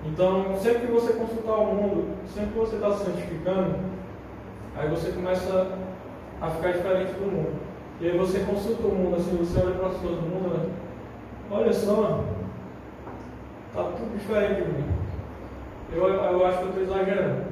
[0.06, 3.76] Então, sempre que você consultar o mundo, sempre que você está se santificando,
[4.76, 5.68] Aí você começa
[6.42, 7.60] a ficar diferente do mundo.
[8.00, 10.74] E aí você consulta o mundo, assim, você olha para as pessoas do mundo, né?
[11.52, 12.24] Olha só,
[13.74, 14.86] tá tudo diferente de mim.
[15.94, 17.44] Eu, eu acho que eu estou exagerando.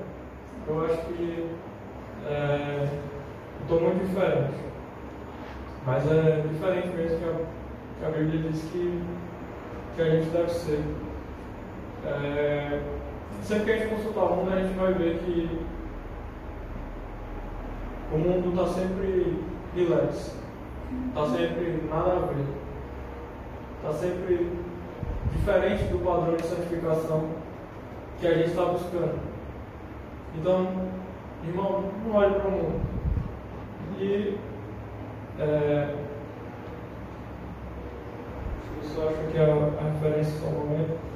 [0.68, 1.50] Eu acho que
[2.26, 2.88] é,
[3.62, 4.54] estou muito diferente.
[5.86, 7.36] Mas é diferente mesmo que a,
[8.00, 9.04] que a Bíblia diz que,
[9.96, 10.84] que a gente deve ser.
[12.06, 12.82] É,
[13.44, 15.60] sempre que a gente consultar o mundo, a gente vai ver que
[18.12, 19.44] o mundo está sempre
[19.76, 20.36] relax,
[21.10, 22.46] está sempre nada a ver,
[23.78, 24.52] está sempre
[25.32, 27.30] diferente do padrão de santificação
[28.20, 29.20] que a gente está buscando.
[30.36, 30.90] Então,
[31.44, 32.82] irmão, não olhe para o mundo.
[34.00, 34.38] E
[35.40, 35.96] é,
[38.82, 41.10] se você acha que é a referência só momento.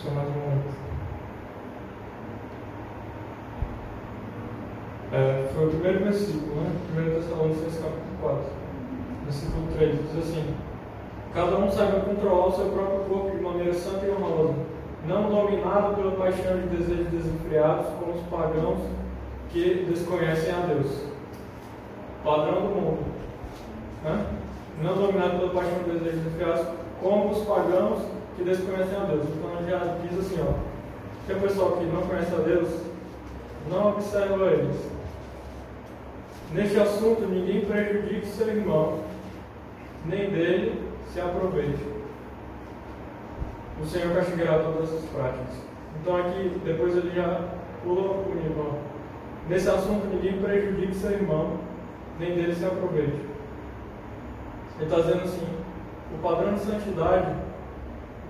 [0.00, 0.74] Só mais um momento.
[5.12, 6.72] É, foi o primeiro versículo, né?
[6.96, 8.38] 1 Tessalonicenses capítulo 4,
[9.24, 10.54] versículo 3, diz assim:
[11.32, 14.54] Cada um saiba controlar o seu próprio corpo de maneira santa e honrosa,
[15.06, 18.78] não dominado pela paixão de desejos desenfreados como os pagãos
[19.50, 20.86] que desconhecem a Deus.
[22.24, 23.04] Padrão do mundo.
[24.02, 24.26] Né?
[24.82, 26.66] Não dominado pela paixão de desejos desenfreados
[27.00, 28.02] como os pagãos
[28.36, 29.24] que desconhecem a Deus.
[29.28, 30.52] Então já diz assim, ó,
[31.26, 32.68] que o pessoal que não conhece a Deus
[33.70, 34.97] não observa eles.
[36.52, 39.00] Neste assunto, ninguém prejudique seu irmão,
[40.06, 40.82] nem dele
[41.12, 41.84] se aproveite.
[43.82, 45.54] O Senhor castigará todas essas práticas.
[46.00, 47.48] Então aqui, depois ele já
[47.82, 48.78] pula o nível.
[49.48, 51.58] Nesse assunto, ninguém prejudique seu irmão,
[52.18, 53.28] nem dele se aproveite.
[54.76, 55.46] Ele está dizendo assim,
[56.14, 57.34] o padrão de santidade,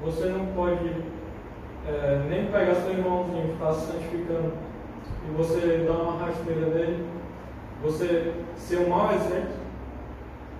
[0.02, 0.90] você não pode
[1.86, 4.52] é, nem pegar seu irmãozinho que está se santificando
[5.26, 7.04] e você dar uma rasteira dele,
[7.82, 9.56] você ser um mau exemplo,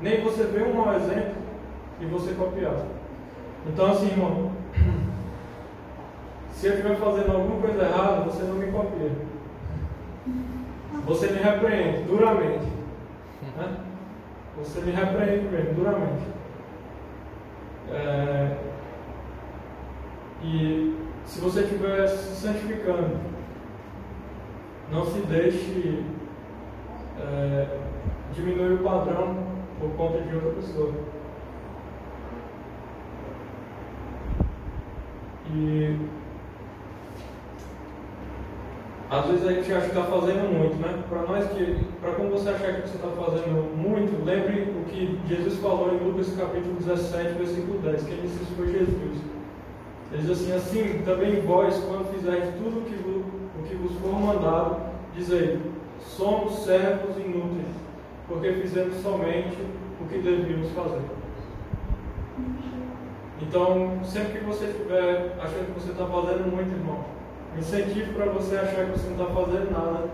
[0.01, 1.35] nem você ver um mau exemplo
[2.01, 2.77] e você copiar.
[3.67, 4.53] Então assim, irmão,
[6.53, 9.11] se eu estiver fazendo alguma coisa errada, você não me copia.
[11.07, 12.67] Você me repreende duramente.
[13.57, 13.77] Né?
[14.59, 16.27] Você me repreende mesmo, duramente.
[17.91, 18.57] É,
[20.43, 23.17] e se você estiver se santificando,
[24.91, 26.05] não se deixe
[28.35, 29.37] diminuir o padrão
[29.79, 30.93] por conta de outra pessoa.
[35.55, 35.97] E
[39.11, 41.03] às vezes a gente acha que está fazendo muito, né?
[41.09, 45.19] Para nós que, para quando você achar que você está fazendo muito, lembre o que
[45.27, 48.03] Jesus falou em Lucas capítulo 17, versículo 10.
[48.03, 49.19] Quem disse isso foi Jesus.
[50.13, 53.23] Ele diz assim: Assim também vós, quando fizerdes tudo o que, vos,
[53.59, 54.77] o que vos for mandado,
[55.17, 55.59] dizei:
[56.01, 57.68] Somos servos inúteis,
[58.29, 59.57] porque fizemos somente
[60.01, 61.01] o que devíamos fazer.
[63.41, 67.05] Então, sempre que você estiver achando que você está fazendo muito, irmão,
[67.57, 70.09] incentivo para você achar que você não está fazendo nada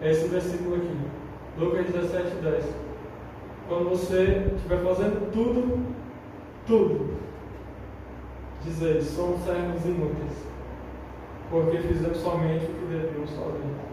[0.00, 0.96] é esse versículo aqui,
[1.58, 2.64] Lucas 17, 10.
[3.68, 5.86] Quando você estiver fazendo tudo,
[6.66, 7.16] tudo,
[8.64, 10.46] dizer, somos servos inúteis,
[11.50, 13.92] porque fizemos somente o que devíamos fazer.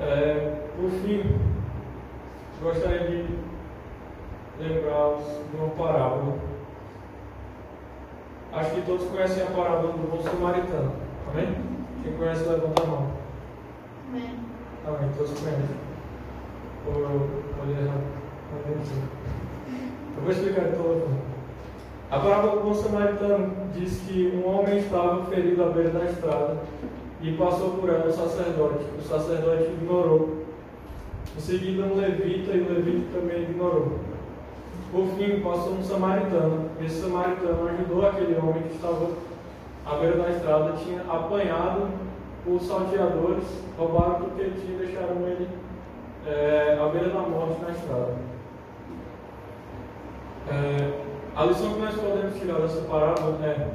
[0.00, 1.22] É, por fim,
[2.62, 3.26] gostaria de
[4.58, 6.34] lembrar-vos de uma parábola.
[8.52, 10.92] Acho que todos conhecem a parábola do bom samaritano.
[11.30, 11.56] Amém?
[12.02, 13.06] Quem conhece, levanta a mão.
[14.08, 14.38] Amém.
[14.86, 15.76] Amém, todos conhecem.
[16.86, 17.30] Ou eu
[17.62, 18.20] olhei errado?
[20.16, 21.30] Eu vou explicar de toda forma.
[22.10, 26.56] A parábola do bom samaritano diz que um homem estava ferido à beira da estrada
[27.22, 28.84] e passou por ela o sacerdote.
[28.98, 30.49] O sacerdote ignorou.
[31.36, 33.98] Em seguida, um levita e o levita também ignorou.
[34.90, 36.70] Por fim, passou um samaritano.
[36.84, 39.10] Esse samaritano ajudou aquele homem que estava
[39.86, 41.88] à beira da estrada, tinha apanhado
[42.46, 43.44] os salteadores,
[43.78, 45.48] roubaram tudo que ele tinha e deixaram ele
[46.26, 48.14] é, à beira da morte na estrada.
[50.48, 51.00] É,
[51.36, 53.68] a lição que nós podemos tirar dessa parábola é: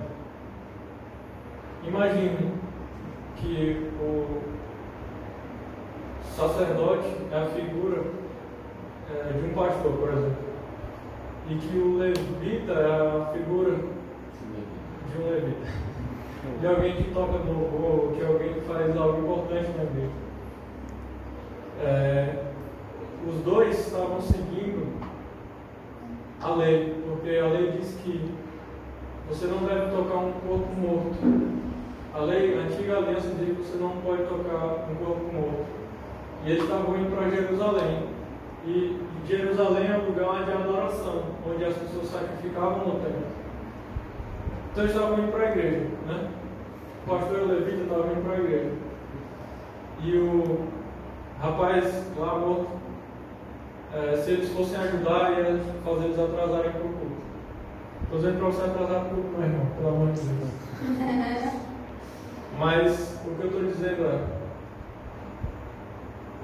[1.88, 2.52] imagine
[3.38, 4.42] que o
[6.36, 8.02] sacerdote é a figura
[9.10, 10.36] é, de um pastor, por exemplo,
[11.50, 15.68] e que o levita é a figura de um levita,
[16.60, 20.12] de alguém que toca no ou de alguém que faz algo importante na vida.
[21.82, 22.44] É,
[23.28, 25.02] os dois estavam seguindo
[26.42, 28.32] a lei, porque a lei diz que
[29.30, 31.66] você não deve tocar um corpo morto.
[32.14, 35.75] A lei, a antiga aliança diz que você não pode tocar um corpo morto.
[36.46, 38.04] E eles estavam indo para Jerusalém.
[38.68, 43.26] E Jerusalém é um lugar de adoração, onde as pessoas sacrificavam no templo.
[44.72, 46.30] Então eles estavam indo para a igreja, né?
[47.04, 48.72] O pastor Levita estava indo para a igreja.
[50.04, 50.68] E o
[51.42, 52.68] rapaz lá morto,
[53.92, 57.26] é, se eles fossem ajudar, ia fazer eles atrasarem para o culto.
[58.04, 61.54] Estou dizendo para você atrasar para o culto, meu irmão, pelo amor de Deus.
[62.60, 64.35] Mas o que eu estou dizendo é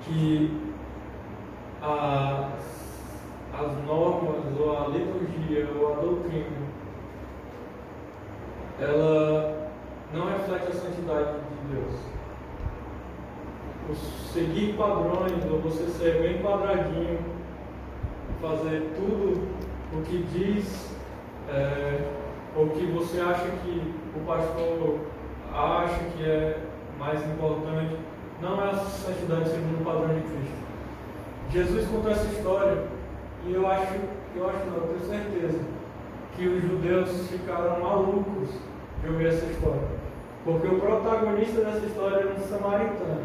[0.06, 0.72] que
[1.82, 2.50] a,
[3.54, 6.46] as normas, ou a liturgia, ou a doutrina,
[8.80, 9.72] ela
[10.14, 12.00] não reflete a santidade de Deus.
[13.90, 13.96] O
[14.32, 17.20] seguir padrões, ou você ser bem quadradinho,
[18.42, 19.48] fazer tudo
[19.94, 20.96] o que diz,
[21.50, 22.08] é,
[22.56, 25.00] ou que você acha que o pastor
[25.54, 26.64] acha que é
[26.98, 27.98] mais importante,
[28.42, 30.62] não é a santidade segundo o padrão de Cristo.
[31.52, 32.78] Jesus contou essa história
[33.46, 33.96] e eu acho,
[34.36, 35.60] eu acho não, eu tenho certeza
[36.36, 38.50] que os judeus ficaram malucos
[39.02, 40.02] de ouvir essa história.
[40.44, 43.22] Porque o protagonista dessa história era um samaritano.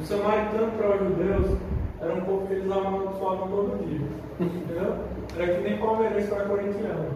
[0.00, 1.58] O samaritano para os judeus
[2.00, 4.06] era um povo que eles amaldiçoavam todo dia.
[4.40, 4.96] Entendeu?
[5.36, 7.10] Era que nem palmeirense para corintiano.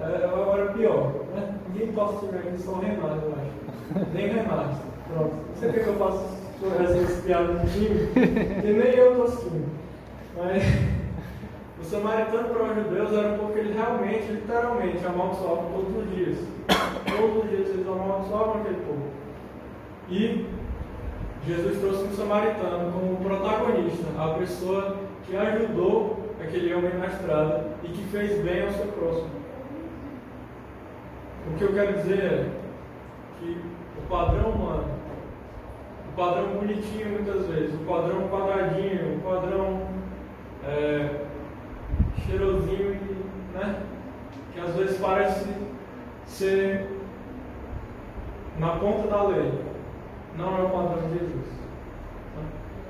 [0.00, 1.12] Era, era pior.
[1.34, 1.54] Né?
[1.68, 4.06] Ninguém tiver aqui, só o Renato, eu acho.
[4.14, 4.76] Nem Renato.
[5.12, 5.34] Pronto.
[5.54, 6.35] Você quer que eu faça
[6.80, 8.06] essas piadas de time?
[8.60, 9.64] Que nem eu tô assim.
[10.36, 10.62] Mas
[11.80, 16.14] o samaritano para os judeus era um povo que eles realmente, literalmente, amaldiçoavam todos os
[16.14, 16.38] dias.
[17.06, 19.02] Todos os dias eles amaldiçoavam aquele povo.
[20.08, 20.46] E
[21.46, 27.88] Jesus trouxe um samaritano como protagonista, a pessoa que ajudou aquele homem na estrada e
[27.88, 29.30] que fez bem ao seu próximo.
[31.48, 32.50] O que eu quero dizer é
[33.38, 33.60] que
[33.98, 34.95] o padrão humano,
[36.16, 39.86] o padrão bonitinho muitas vezes, o padrão quadradinho, o padrão
[40.64, 41.26] é,
[42.24, 42.98] cheirosinho,
[43.52, 43.82] né?
[44.54, 45.46] que às vezes parece
[46.24, 46.88] ser
[48.58, 49.52] na ponta da lei,
[50.38, 51.46] não é o padrão de Jesus.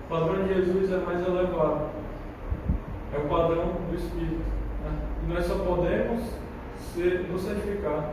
[0.04, 1.90] O padrão de Jesus é mais elevado,
[3.12, 4.44] é o padrão do Espírito.
[4.84, 4.98] Né?
[5.24, 6.22] E nós só podemos
[6.94, 8.12] ser, nos santificar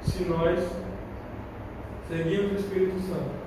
[0.00, 0.58] se nós
[2.08, 3.43] seguirmos o Espírito Santo.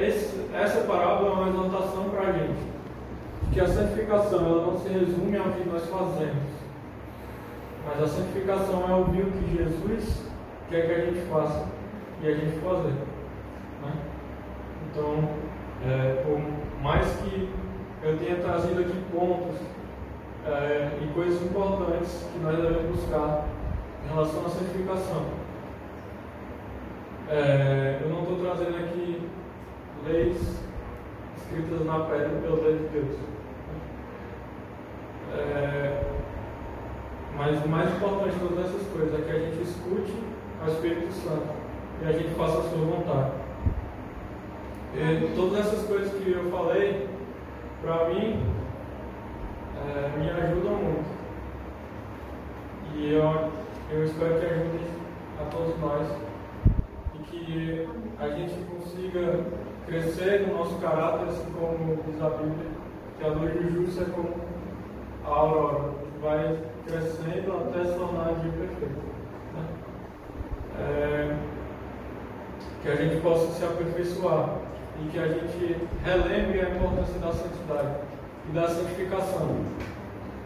[0.00, 2.74] Esse, essa parábola é uma exaltação para a gente.
[3.52, 6.54] Que a santificação ela não se resume ao que nós fazemos.
[7.86, 10.24] Mas a santificação é ouvir o que Jesus
[10.68, 11.66] quer que a gente faça
[12.22, 12.94] e a gente fazer.
[13.82, 13.92] Né?
[14.90, 15.28] Então,
[15.86, 17.48] é, por mais que
[18.02, 19.56] eu tenha trazido aqui pontos
[20.46, 23.44] é, e coisas importantes que nós devemos buscar
[24.04, 25.26] em relação à santificação,
[27.28, 29.28] é, eu não estou trazendo aqui
[30.06, 30.62] leis
[31.36, 33.18] escritas na pedra pelo dedo de Deus.
[35.32, 36.04] É,
[37.36, 40.12] mas o mais importante de todas essas coisas é que a gente escute
[40.64, 41.48] o Espírito Santo
[42.02, 43.32] e a gente faça a sua vontade.
[44.94, 47.08] E todas essas coisas que eu falei,
[47.82, 48.40] para mim,
[49.76, 51.14] é, me ajudam muito.
[52.94, 53.50] E eu,
[53.90, 54.84] eu espero que ajude
[55.40, 56.06] a todos nós
[57.14, 57.88] e que
[58.20, 59.44] a gente consiga
[59.86, 62.70] crescer no nosso caráter, assim como diz a Bíblia,
[63.18, 64.34] que a luz do justo é como
[65.24, 69.02] a aurora, que vai crescendo até se tornar dia perfeito.
[69.54, 69.64] Né?
[70.78, 71.36] É,
[72.82, 74.58] que a gente possa se aperfeiçoar
[75.02, 77.96] e que a gente relembre a importância da santidade
[78.48, 79.56] e da santificação.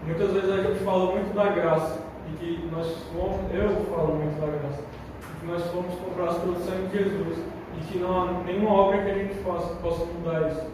[0.05, 4.41] Muitas vezes a gente fala muito da graça e que nós fomos, eu falo muito
[4.41, 8.33] da graça, e que nós fomos comprados pelo sangue de Jesus e que não há
[8.45, 10.67] nenhuma obra que a gente faça que possa mudar isso.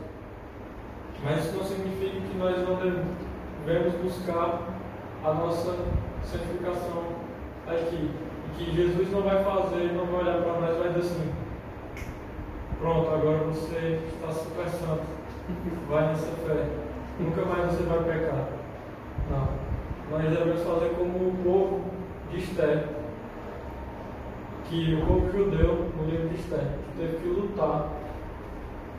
[1.23, 4.61] Mas isso não significa que nós não devemos buscar
[5.23, 5.77] a nossa
[6.23, 7.05] santificação
[7.67, 8.11] aqui.
[8.47, 11.33] E que Jesus não vai fazer, não vai olhar para nós vai dizer assim:
[12.81, 15.03] pronto, agora você está super santo,
[15.89, 16.69] vai nessa fé,
[17.19, 18.49] nunca mais você vai pecar.
[19.31, 19.49] Não.
[20.11, 21.85] Nós devemos fazer como o povo
[22.31, 22.89] de Esther,
[24.67, 27.88] que o povo judeu, no livro de Esther, teve que lutar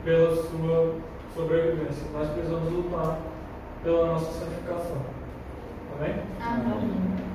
[0.04, 0.94] pela sua
[1.34, 2.06] sobrevivência.
[2.12, 3.18] Nós precisamos lutar
[3.82, 4.96] pela nossa santificação.
[5.98, 6.14] Amém?
[6.40, 7.26] Amém.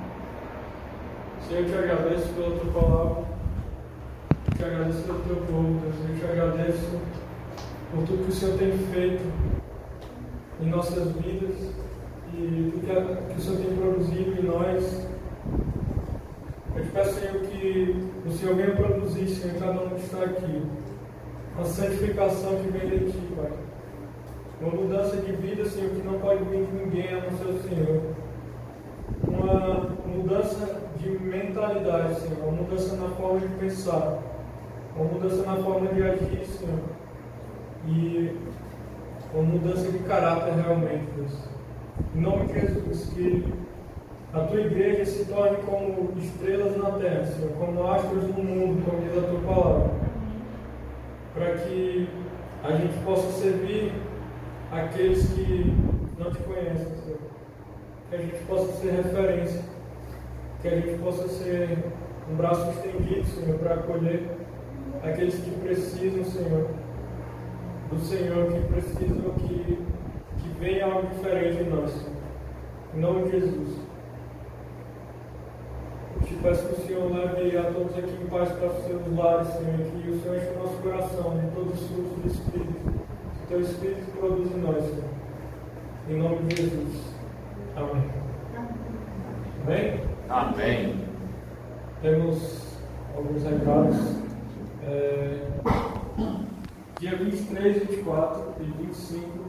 [1.48, 3.24] Senhor, eu te agradeço pela tua palavra.
[4.56, 5.94] Te agradeço pelo teu povo, Deus.
[6.08, 7.00] Eu te agradeço
[7.90, 9.24] por tudo que o Senhor tem feito
[10.60, 11.56] em nossas vidas
[12.34, 15.11] e tudo que o Senhor tem produzido em nós.
[16.74, 17.96] Eu te peço, Senhor, que
[18.26, 20.62] o Senhor venha produzir, Senhor, cada um que está aqui,
[21.60, 23.52] a santificação que vem de Ti, Pai.
[24.60, 27.62] Uma mudança de vida, Senhor, que não pode vir de ninguém a não ser o
[27.62, 28.02] Senhor.
[29.28, 34.18] Uma mudança de mentalidade, Senhor, uma mudança na forma de pensar,
[34.96, 36.80] uma mudança na forma de agir, Senhor,
[37.86, 38.34] e
[39.34, 41.48] uma mudança de caráter realmente, Deus.
[42.14, 43.52] Em nome de Jesus, que
[44.32, 49.02] a tua igreja se torne como estrelas na terra, Senhor, como astros no mundo, como
[49.02, 49.90] diz a tua palavra,
[51.34, 52.08] para que
[52.64, 53.92] a gente possa servir
[54.70, 55.74] aqueles que
[56.18, 57.32] não te conhecem, Senhor
[58.12, 59.62] que a gente possa ser referência,
[60.60, 61.78] que a gente possa ser
[62.30, 64.28] um braço estendido, Senhor, para acolher
[65.02, 66.68] aqueles que precisam, Senhor,
[67.90, 69.78] do Senhor, que precisam que,
[70.36, 72.06] que venha algo diferente em nós.
[72.94, 73.91] Em nome de Jesus.
[76.24, 79.48] Te peço que o Senhor leve a todos aqui em paz para os seus lares,
[79.48, 83.44] Senhor, que o Senhor enche o nosso coração de todos os frutos do Espírito, que
[83.44, 85.04] o teu Espírito produz em nós, Senhor.
[86.08, 87.14] Em nome de Jesus.
[87.76, 88.10] Amém.
[89.64, 90.00] Amém?
[90.28, 90.94] Amém.
[92.02, 92.78] Temos
[93.16, 93.96] alguns recados.
[94.84, 95.46] É,
[96.98, 99.38] dia 23, 24 e 25